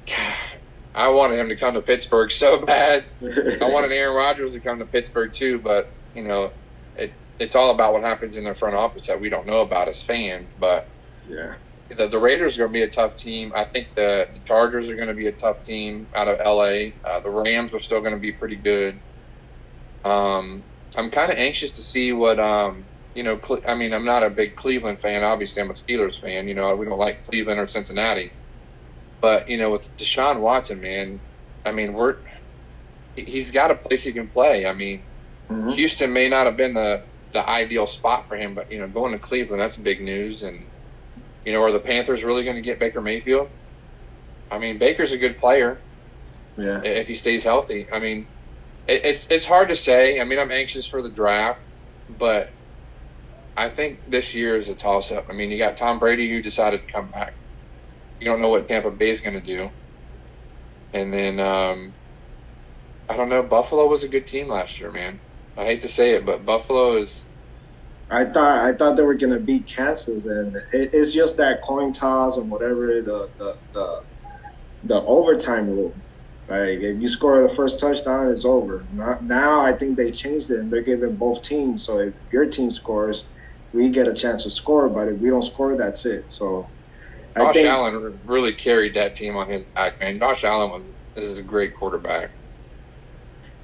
I 0.96 1.10
wanted 1.10 1.40
him 1.40 1.50
to 1.50 1.58
come 1.58 1.74
to 1.74 1.82
Pittsburgh 1.82 2.32
so 2.32 2.66
bad. 2.66 3.06
I 3.22 3.66
wanted 3.70 3.92
Aaron 3.92 4.16
Rodgers 4.16 4.54
to 4.54 4.62
come 4.62 4.80
to 4.80 4.86
Pittsburgh 4.86 5.34
too, 5.34 5.60
but 5.60 5.86
you 6.14 6.24
know, 6.24 6.54
it's 7.40 7.56
all 7.56 7.72
about 7.72 7.94
what 7.94 8.04
happens 8.04 8.38
in 8.38 8.44
their 8.44 8.54
front 8.54 8.76
office 8.76 9.08
that 9.08 9.20
we 9.20 9.30
don't 9.30 9.46
know 9.46 9.62
about 9.62 9.88
as 9.88 10.02
fans. 10.02 10.56
But 10.58 10.88
yeah, 11.28 11.56
the, 11.90 12.08
the 12.08 12.20
Raiders 12.20 12.58
are 12.58 12.62
going 12.62 12.74
to 12.74 12.80
be 12.80 12.84
a 12.84 12.90
tough 12.90 13.16
team. 13.16 13.52
I 13.56 13.66
think 13.66 13.96
the, 13.96 14.28
the 14.34 14.40
Chargers 14.40 14.90
are 14.90 14.96
going 14.96 15.08
to 15.08 15.14
be 15.14 15.28
a 15.28 15.32
tough 15.32 15.66
team 15.66 16.08
out 16.16 16.28
of 16.28 16.40
LA. 16.40 16.92
Uh, 17.04 17.20
the 17.20 17.30
Rams 17.30 17.74
are 17.74 17.80
still 17.80 18.00
going 18.00 18.14
to 18.14 18.20
be 18.20 18.32
pretty 18.32 18.56
good. 18.56 19.00
Um, 20.04 20.64
I'm 20.96 21.12
kind 21.12 21.32
of 21.32 21.38
anxious 21.38 21.74
to 21.74 21.82
see 21.82 22.12
what 22.14 22.40
um, 22.40 22.86
you 23.14 23.24
know. 23.24 23.38
Cle- 23.38 23.64
I 23.68 23.76
mean, 23.76 23.94
I'm 23.94 24.06
not 24.06 24.24
a 24.24 24.30
big 24.30 24.56
Cleveland 24.56 25.00
fan. 25.00 25.24
Obviously, 25.24 25.62
I'm 25.62 25.70
a 25.70 25.74
Steelers 25.74 26.20
fan. 26.20 26.48
You 26.48 26.54
know, 26.54 26.76
we 26.76 26.86
don't 26.86 26.98
like 26.98 27.26
Cleveland 27.26 27.60
or 27.60 27.68
Cincinnati. 27.68 28.32
But 29.22 29.50
you 29.50 29.58
know, 29.58 29.72
with 29.72 29.96
Deshaun 29.98 30.40
Watson, 30.40 30.80
man, 30.82 31.20
I 31.66 31.72
mean, 31.72 31.94
we're 31.94 32.18
he's 33.16 33.52
got 33.52 33.72
a 33.72 33.76
place 33.76 34.04
he 34.04 34.14
can 34.14 34.28
play. 34.28 34.66
I 34.66 34.74
mean, 34.74 35.02
mm-hmm. 35.50 35.70
Houston 35.72 36.14
may 36.14 36.30
not 36.30 36.46
have 36.46 36.58
been 36.58 36.74
the 36.74 37.04
the 37.34 37.48
ideal 37.48 37.86
spot 37.86 38.28
for 38.28 38.36
him. 38.36 38.56
But 38.56 38.72
you 38.72 38.80
know, 38.80 38.88
going 38.88 39.14
to 39.14 39.20
Cleveland, 39.20 39.62
that's 39.62 39.78
big 39.78 40.02
news. 40.02 40.44
And 40.44 40.72
you 41.46 41.54
know, 41.54 41.64
are 41.64 41.72
the 41.72 41.80
Panthers 41.80 42.24
really 42.24 42.44
going 42.44 42.56
to 42.56 42.62
get 42.62 42.80
Baker 42.80 43.02
Mayfield? 43.02 43.50
I 44.52 44.60
mean, 44.60 44.78
Baker's 44.80 45.12
a 45.12 45.18
good 45.18 45.38
player. 45.38 45.86
Yeah. 46.58 46.82
If 46.84 47.08
he 47.08 47.16
stays 47.16 47.44
healthy, 47.44 47.88
I 47.92 48.00
mean, 48.00 48.30
it, 48.88 49.02
it's 49.04 49.28
it's 49.30 49.46
hard 49.46 49.70
to 49.70 49.76
say. 49.76 50.20
I 50.20 50.24
mean, 50.24 50.40
I'm 50.40 50.52
anxious 50.52 50.88
for 50.88 51.02
the 51.02 51.12
draft, 51.12 51.64
but 52.10 52.56
I 53.58 53.70
think 53.70 54.02
this 54.08 54.34
year 54.34 54.56
is 54.56 54.70
a 54.70 54.76
toss 54.76 55.12
up. 55.12 55.28
I 55.30 55.34
mean, 55.34 55.52
you 55.52 55.58
got 55.58 55.78
Tom 55.78 56.00
Brady 56.00 56.30
who 56.30 56.42
decided 56.42 56.82
to 56.82 56.94
come 56.94 57.10
back. 57.12 57.38
You 58.20 58.28
don't 58.28 58.42
know 58.42 58.50
what 58.50 58.68
Tampa 58.68 58.92
Bay 58.92 59.10
is 59.10 59.22
going 59.22 59.36
to 59.36 59.42
do, 59.42 59.72
and 60.94 61.14
then 61.14 61.40
um, 61.40 61.96
I 63.10 63.18
don't 63.18 63.30
know. 63.30 63.44
Buffalo 63.44 63.88
was 63.88 64.04
a 64.04 64.10
good 64.10 64.28
team 64.28 64.48
last 64.50 64.80
year, 64.80 64.92
man. 64.92 65.22
I 65.58 65.66
hate 65.66 65.82
to 65.84 65.90
say 65.90 66.12
it, 66.16 66.26
but 66.26 66.46
Buffalo 66.46 66.98
is 66.98 67.26
I 68.10 68.26
thought 68.26 68.60
I 68.60 68.76
thought 68.76 68.98
they 68.98 69.04
were 69.04 69.16
gonna 69.16 69.40
beat 69.40 69.72
Kansas, 69.76 70.26
and 70.26 70.56
it, 70.74 70.92
it's 70.94 71.12
just 71.12 71.38
that 71.38 71.62
coin 71.68 71.94
toss 71.94 72.38
and 72.38 72.50
whatever 72.52 73.02
the 73.02 73.30
the 73.38 73.56
the, 73.74 73.96
the 74.84 75.02
overtime 75.04 75.68
rule. 75.70 75.96
Like 76.48 76.80
if 76.80 77.02
you 77.02 77.10
score 77.10 77.42
the 77.42 77.50
first 77.50 77.80
touchdown, 77.80 78.30
it's 78.32 78.46
over. 78.46 78.88
Not, 78.92 79.24
now 79.24 79.62
I 79.62 79.74
think 79.78 79.98
they 79.98 80.12
changed 80.12 80.52
it 80.52 80.60
and 80.60 80.72
they're 80.72 80.84
giving 80.84 81.18
both 81.18 81.44
teams. 81.44 81.86
So 81.86 82.00
if 82.00 82.14
your 82.32 82.48
team 82.48 82.72
scores, 82.72 83.28
we 83.74 83.90
get 83.90 84.08
a 84.08 84.14
chance 84.14 84.44
to 84.44 84.52
score. 84.52 84.90
But 84.90 85.08
if 85.10 85.20
we 85.20 85.30
don't 85.30 85.44
score, 85.44 85.78
that's 85.78 86.06
it. 86.06 86.32
So 86.32 86.72
I 87.36 87.42
Josh 87.42 87.56
think, 87.56 87.68
Allen 87.68 88.22
really 88.24 88.54
carried 88.54 88.96
that 88.96 89.16
team 89.16 89.36
on 89.38 89.50
his 89.50 89.66
back, 89.66 90.00
man. 90.02 90.20
Josh 90.20 90.44
Allen 90.44 90.72
was 90.72 90.94
this 91.16 91.28
is 91.28 91.40
a 91.40 91.44
great 91.44 91.74
quarterback. 91.74 92.32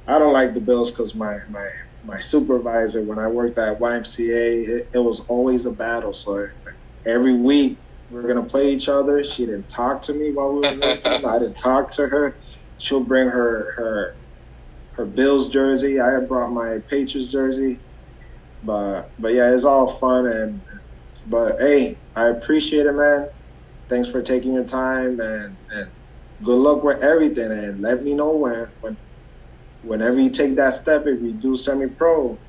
I 0.08 0.20
don't 0.20 0.34
like 0.34 0.54
the 0.54 0.62
Bills 0.62 0.92
because 0.92 1.16
my 1.16 1.38
my 1.50 1.68
my 2.04 2.20
supervisor 2.20 3.04
when 3.04 3.20
I 3.20 3.28
worked 3.28 3.58
at 3.60 3.80
YMCA, 3.80 4.68
it, 4.68 4.90
it 4.94 5.00
was 5.00 5.22
always 5.22 5.66
a 5.66 5.72
battle. 5.72 6.14
So 6.14 6.48
every 7.06 7.36
week 7.36 7.84
we 8.10 8.20
are 8.20 8.28
gonna 8.28 8.46
play 8.46 8.74
each 8.74 8.90
other. 8.90 9.24
She 9.24 9.46
didn't 9.46 9.70
talk 9.70 10.02
to 10.04 10.14
me 10.14 10.32
while 10.34 10.54
we 10.54 10.62
were 10.64 10.76
working. 10.80 11.26
I 11.26 11.40
didn't 11.40 11.58
talk 11.58 11.92
to 11.96 12.08
her. 12.08 12.40
She'll 12.78 13.04
bring 13.06 13.28
her 13.30 13.74
her 13.78 14.18
her 14.94 15.06
Bills 15.06 15.50
jersey. 15.50 16.00
I 16.00 16.20
brought 16.22 16.52
my 16.52 16.80
Patriots 16.90 17.32
jersey. 17.32 17.84
But 18.64 19.14
but 19.20 19.34
yeah, 19.34 19.52
it's 19.54 19.66
all 19.66 19.88
fun 20.00 20.28
and 20.28 20.64
but 21.26 21.60
hey, 21.60 22.02
I 22.16 22.28
appreciate 22.28 22.86
it, 22.86 22.94
man. 22.94 23.28
Thanks 23.90 24.10
for 24.10 24.22
taking 24.22 24.54
your 24.54 24.66
time 24.66 25.20
and 25.20 25.58
and 25.72 25.92
good 26.44 26.58
luck 26.58 26.84
with 26.84 27.04
everything 27.04 27.52
and 27.52 27.82
let 27.82 28.04
me 28.04 28.16
know 28.16 28.36
when 28.38 28.68
when 28.82 28.98
whenever 29.82 30.20
you 30.20 30.30
take 30.30 30.56
that 30.58 30.74
step, 30.76 31.04
if 31.08 31.22
you 31.22 31.34
do 31.34 31.56
semi-pro, 31.56 32.42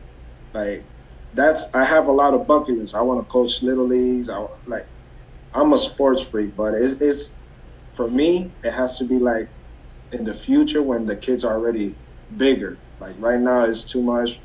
like 0.55 0.90
that's 1.33 1.66
I 1.75 1.85
have 1.85 2.07
a 2.09 2.12
lot 2.12 2.35
of 2.35 2.47
bucket 2.47 2.77
lists. 2.79 2.95
I 2.95 3.03
want 3.03 3.21
to 3.21 3.27
coach 3.31 3.62
little 3.62 3.87
leagues. 3.88 4.29
I 4.31 4.45
like 4.66 4.87
I'm 5.55 5.73
a 5.73 5.79
sports 5.79 6.23
freak, 6.23 6.57
but 6.57 6.75
it's, 6.75 7.01
it's 7.03 7.38
for 7.95 8.11
me. 8.11 8.57
It 8.62 8.73
has 8.73 8.99
to 8.99 9.07
be 9.07 9.18
like 9.18 9.51
in 10.12 10.25
the 10.25 10.35
future 10.35 10.83
when 10.83 11.07
the 11.07 11.16
kids 11.16 11.45
are 11.45 11.55
already 11.55 12.01
bigger. 12.37 12.83
Like 13.01 13.16
right 13.18 13.40
now, 13.40 13.64
it's 13.64 13.85
too 13.90 14.03
much. 14.03 14.40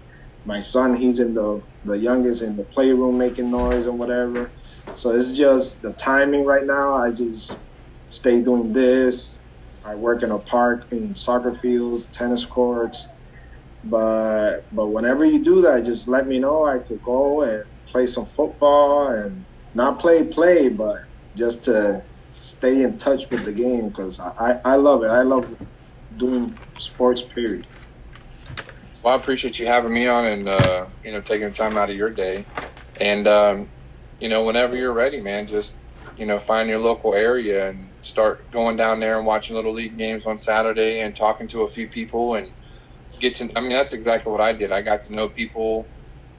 My 0.46 0.60
son, 0.62 0.96
he's 0.96 1.20
in 1.20 1.34
the 1.34 1.64
the 1.84 1.98
youngest 1.98 2.42
in 2.44 2.58
the 2.58 2.66
playroom 2.66 3.18
making 3.18 3.52
noise 3.52 3.86
and 3.86 4.00
whatever. 4.00 4.54
So 4.94 5.12
it's 5.16 5.34
just 5.34 5.82
the 5.82 5.94
timing 5.94 6.46
right 6.46 6.66
now. 6.66 6.96
I 6.96 7.12
just 7.12 7.62
stay 8.10 8.42
doing 8.42 8.74
this, 8.74 9.37
I 9.88 9.96
work 9.96 10.24
in 10.24 10.32
a 10.32 10.40
park 10.40 10.88
in 10.92 11.16
soccer 11.16 11.56
fields, 11.56 12.12
tennis 12.12 12.46
courts. 12.46 13.06
But 13.84 14.68
but 14.72 14.90
whenever 14.90 15.26
you 15.26 15.44
do 15.44 15.62
that, 15.64 15.86
just 15.86 16.08
let 16.10 16.28
me 16.28 16.40
know. 16.40 16.66
I 16.66 16.80
could 16.88 17.02
go 17.02 17.44
and 17.44 17.64
play 17.92 18.08
some 18.08 18.28
football 18.28 19.10
and 19.10 19.48
not 19.74 20.00
play 20.00 20.26
play, 20.26 20.70
but 20.70 20.98
just 21.38 21.66
to 21.66 22.04
stay 22.32 22.84
in 22.84 23.00
touch 23.00 23.24
with 23.32 23.46
the 23.46 23.54
game 23.54 23.90
because 23.90 24.20
I, 24.40 24.60
I 24.66 24.76
love 24.78 25.04
it. 25.04 25.12
I 25.12 25.24
love 25.24 25.50
doing 26.18 26.60
sports. 26.78 27.24
Period. 27.36 27.66
Well, 29.04 29.14
I 29.16 29.18
appreciate 29.18 29.60
you 29.60 29.68
having 29.68 29.94
me 29.94 30.08
on 30.08 30.26
and 30.26 30.50
uh, 30.50 30.88
you 31.04 31.14
know 31.14 31.22
taking 31.22 31.54
time 31.54 31.78
out 31.78 31.92
of 31.92 31.98
your 31.98 32.12
day. 32.12 32.50
And 33.00 33.28
um, 33.28 33.72
you 34.20 34.30
know, 34.30 34.46
whenever 34.46 34.78
you're 34.78 34.94
ready, 34.94 35.22
man, 35.22 35.48
just 35.48 35.78
you 36.18 36.28
know 36.28 36.40
find 36.40 36.70
your 36.70 36.80
local 36.80 37.16
area 37.16 37.70
and 37.70 37.97
start 38.08 38.52
going 38.52 38.78
down 38.78 39.00
there 39.02 39.18
and 39.18 39.28
watching 39.28 39.56
little 39.56 39.74
league 39.74 39.98
games 39.98 40.26
on 40.28 40.38
Saturday 40.40 41.02
and 41.02 41.16
talking 41.16 41.48
to 41.50 41.64
a 41.64 41.70
few 41.70 41.90
people 41.90 42.36
and 42.36 42.54
get 43.22 43.36
to. 43.38 43.52
I 43.58 43.62
mean, 43.62 43.72
that's 43.72 43.94
exactly 43.94 44.32
what 44.32 44.42
I 44.42 44.54
did. 44.54 44.72
I 44.74 44.82
got 44.84 45.06
to 45.08 45.16
know 45.16 45.30
people 45.30 45.86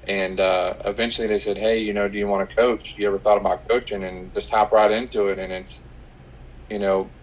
And 0.09 0.41
uh, 0.41 0.75
eventually 0.87 1.29
they 1.29 1.39
said, 1.39 1.59
"Hey, 1.59 1.81
you 1.81 1.95
know, 1.95 2.09
do 2.09 2.19
you 2.19 2.29
want 2.29 2.49
to 2.51 2.57
coach? 2.57 2.97
You 2.99 3.09
ever 3.09 3.19
thought 3.21 3.39
about 3.39 3.69
coaching?" 3.71 4.05
And 4.05 4.35
just 4.35 4.51
hop 4.51 4.73
right 4.73 4.91
into 4.93 5.29
it. 5.29 5.39
And 5.39 5.53
it's, 5.53 5.87
you 6.71 6.79
know, 6.81 7.15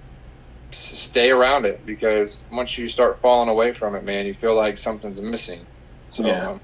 stay 0.73 1.29
around 1.31 1.65
it 1.65 1.86
because 1.86 2.45
once 2.51 2.77
you 2.77 2.88
start 2.89 3.19
falling 3.19 3.49
away 3.49 3.73
from 3.73 3.95
it, 3.95 4.03
man, 4.05 4.25
you 4.27 4.34
feel 4.36 4.55
like 4.58 4.77
something's 4.79 5.21
missing. 5.21 5.67
So 6.10 6.25
yeah. 6.25 6.51
um, 6.51 6.62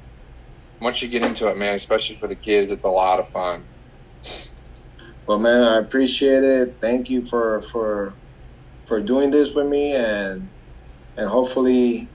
once 0.82 1.02
you 1.02 1.10
get 1.10 1.24
into 1.24 1.48
it, 1.50 1.58
man, 1.58 1.76
especially 1.76 2.18
for 2.18 2.28
the 2.30 2.36
kids, 2.38 2.72
it's 2.72 2.86
a 2.86 2.90
lot 2.90 3.20
of 3.20 3.30
fun. 3.30 3.68
Well, 5.32 5.40
man, 5.40 5.64
I 5.64 5.78
appreciate 5.78 6.44
it. 6.44 6.80
Thank 6.82 7.08
you 7.08 7.26
for 7.26 7.62
for 7.72 8.18
for 8.86 9.00
doing 9.00 9.32
this 9.32 9.54
with 9.54 9.66
me, 9.66 9.94
and 9.94 10.50
and 11.16 11.30
hopefully 11.30 12.12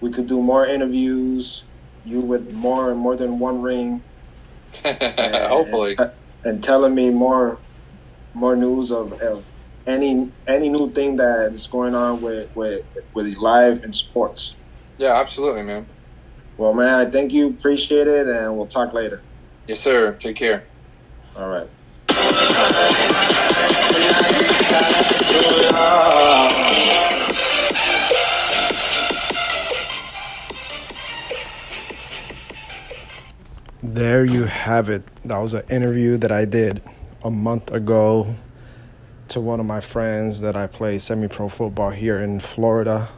we 0.00 0.10
could 0.10 0.26
do 0.26 0.42
more 0.42 0.66
interviews. 0.66 1.68
You 2.02 2.20
with 2.20 2.50
more 2.50 2.90
and 2.90 2.98
more 2.98 3.14
than 3.14 3.38
one 3.38 3.62
ring. 3.62 4.02
and, 4.82 4.96
hopefully. 5.46 5.94
And, 5.96 6.10
and, 6.42 6.64
telling 6.64 6.92
me 6.92 7.10
more 7.10 7.62
more 8.34 8.56
news 8.56 8.90
of, 8.90 9.12
of 9.22 9.46
any 9.86 10.32
any 10.48 10.70
new 10.70 10.92
thing 10.92 11.18
that 11.18 11.52
is 11.52 11.68
going 11.68 11.94
on 11.94 12.20
with 12.20 12.50
with 12.56 12.80
with 13.14 13.32
live 13.36 13.84
and 13.84 13.94
sports. 13.94 14.60
Yeah, 14.98 15.20
absolutely, 15.20 15.62
man. 15.62 15.86
Well, 16.56 16.74
man, 16.74 16.94
I 16.94 17.08
thank 17.08 17.30
you, 17.30 17.50
appreciate 17.50 18.08
it, 18.08 18.26
and 18.26 18.56
we'll 18.56 18.66
talk 18.66 18.92
later. 18.92 19.22
Yes, 19.68 19.78
sir. 19.78 20.16
Take 20.16 20.34
care. 20.34 20.66
All 21.36 21.48
right. 21.48 21.68
There 33.82 34.24
you 34.24 34.44
have 34.44 34.88
it. 34.90 35.02
That 35.24 35.38
was 35.38 35.54
an 35.54 35.62
interview 35.70 36.16
that 36.18 36.32
I 36.32 36.44
did 36.44 36.82
a 37.24 37.30
month 37.30 37.70
ago 37.70 38.34
to 39.28 39.40
one 39.40 39.60
of 39.60 39.66
my 39.66 39.80
friends 39.80 40.40
that 40.40 40.56
I 40.56 40.66
play 40.66 40.98
semi 40.98 41.28
pro 41.28 41.48
football 41.48 41.90
here 41.90 42.20
in 42.20 42.40
Florida. 42.40 43.08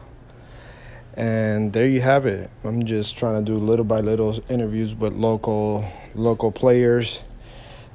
And 1.15 1.73
there 1.73 1.87
you 1.87 2.01
have 2.01 2.25
it. 2.25 2.49
I'm 2.63 2.85
just 2.85 3.17
trying 3.17 3.43
to 3.43 3.51
do 3.51 3.57
little 3.57 3.85
by 3.85 3.99
little 3.99 4.39
interviews 4.49 4.95
with 4.95 5.13
local 5.13 5.85
local 6.15 6.51
players 6.51 7.21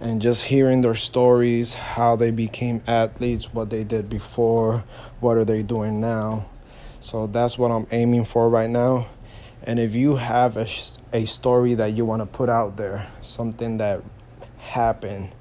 and 0.00 0.20
just 0.20 0.44
hearing 0.44 0.82
their 0.82 0.94
stories, 0.94 1.74
how 1.74 2.16
they 2.16 2.30
became 2.30 2.82
athletes, 2.86 3.52
what 3.52 3.70
they 3.70 3.84
did 3.84 4.08
before, 4.08 4.84
what 5.20 5.36
are 5.36 5.44
they 5.44 5.62
doing 5.62 6.00
now. 6.00 6.46
So 7.00 7.26
that's 7.26 7.56
what 7.56 7.70
I'm 7.70 7.86
aiming 7.90 8.24
for 8.24 8.48
right 8.48 8.68
now. 8.68 9.08
And 9.62 9.78
if 9.78 9.94
you 9.94 10.16
have 10.16 10.56
a, 10.56 10.68
a 11.12 11.24
story 11.24 11.74
that 11.74 11.92
you 11.92 12.04
want 12.04 12.20
to 12.20 12.26
put 12.26 12.48
out 12.48 12.76
there, 12.76 13.06
something 13.22 13.78
that 13.78 14.02
happened 14.58 15.34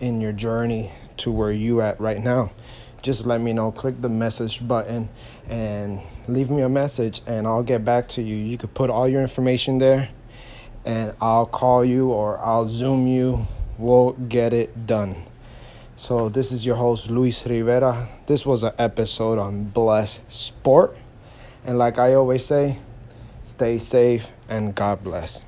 in 0.00 0.20
your 0.20 0.32
journey 0.32 0.90
to 1.18 1.30
where 1.30 1.52
you 1.52 1.80
at 1.80 2.00
right 2.00 2.22
now, 2.22 2.50
just 3.00 3.26
let 3.26 3.40
me 3.40 3.52
know. 3.52 3.70
Click 3.70 4.00
the 4.00 4.08
message 4.08 4.66
button 4.66 5.08
and 5.48 6.00
leave 6.26 6.50
me 6.50 6.62
a 6.62 6.68
message 6.68 7.22
and 7.26 7.46
I'll 7.46 7.62
get 7.62 7.84
back 7.84 8.08
to 8.10 8.22
you. 8.22 8.34
You 8.34 8.58
could 8.58 8.74
put 8.74 8.90
all 8.90 9.06
your 9.06 9.20
information 9.20 9.78
there 9.78 10.08
and 10.84 11.14
I'll 11.20 11.46
call 11.46 11.84
you 11.84 12.08
or 12.10 12.38
I'll 12.38 12.68
zoom 12.68 13.06
you 13.06 13.46
we'll 13.78 14.12
get 14.12 14.52
it 14.52 14.86
done. 14.86 15.16
So, 15.96 16.28
this 16.28 16.50
is 16.50 16.66
your 16.66 16.76
host, 16.76 17.08
Luis 17.08 17.46
Rivera. 17.46 18.08
This 18.26 18.44
was 18.44 18.62
an 18.64 18.72
episode 18.78 19.38
on 19.38 19.64
Bless 19.64 20.18
Sport. 20.28 20.96
And 21.64 21.78
like 21.78 21.98
I 21.98 22.14
always 22.14 22.44
say, 22.44 22.78
stay 23.42 23.78
safe 23.78 24.26
and 24.48 24.74
God 24.74 25.04
bless. 25.04 25.44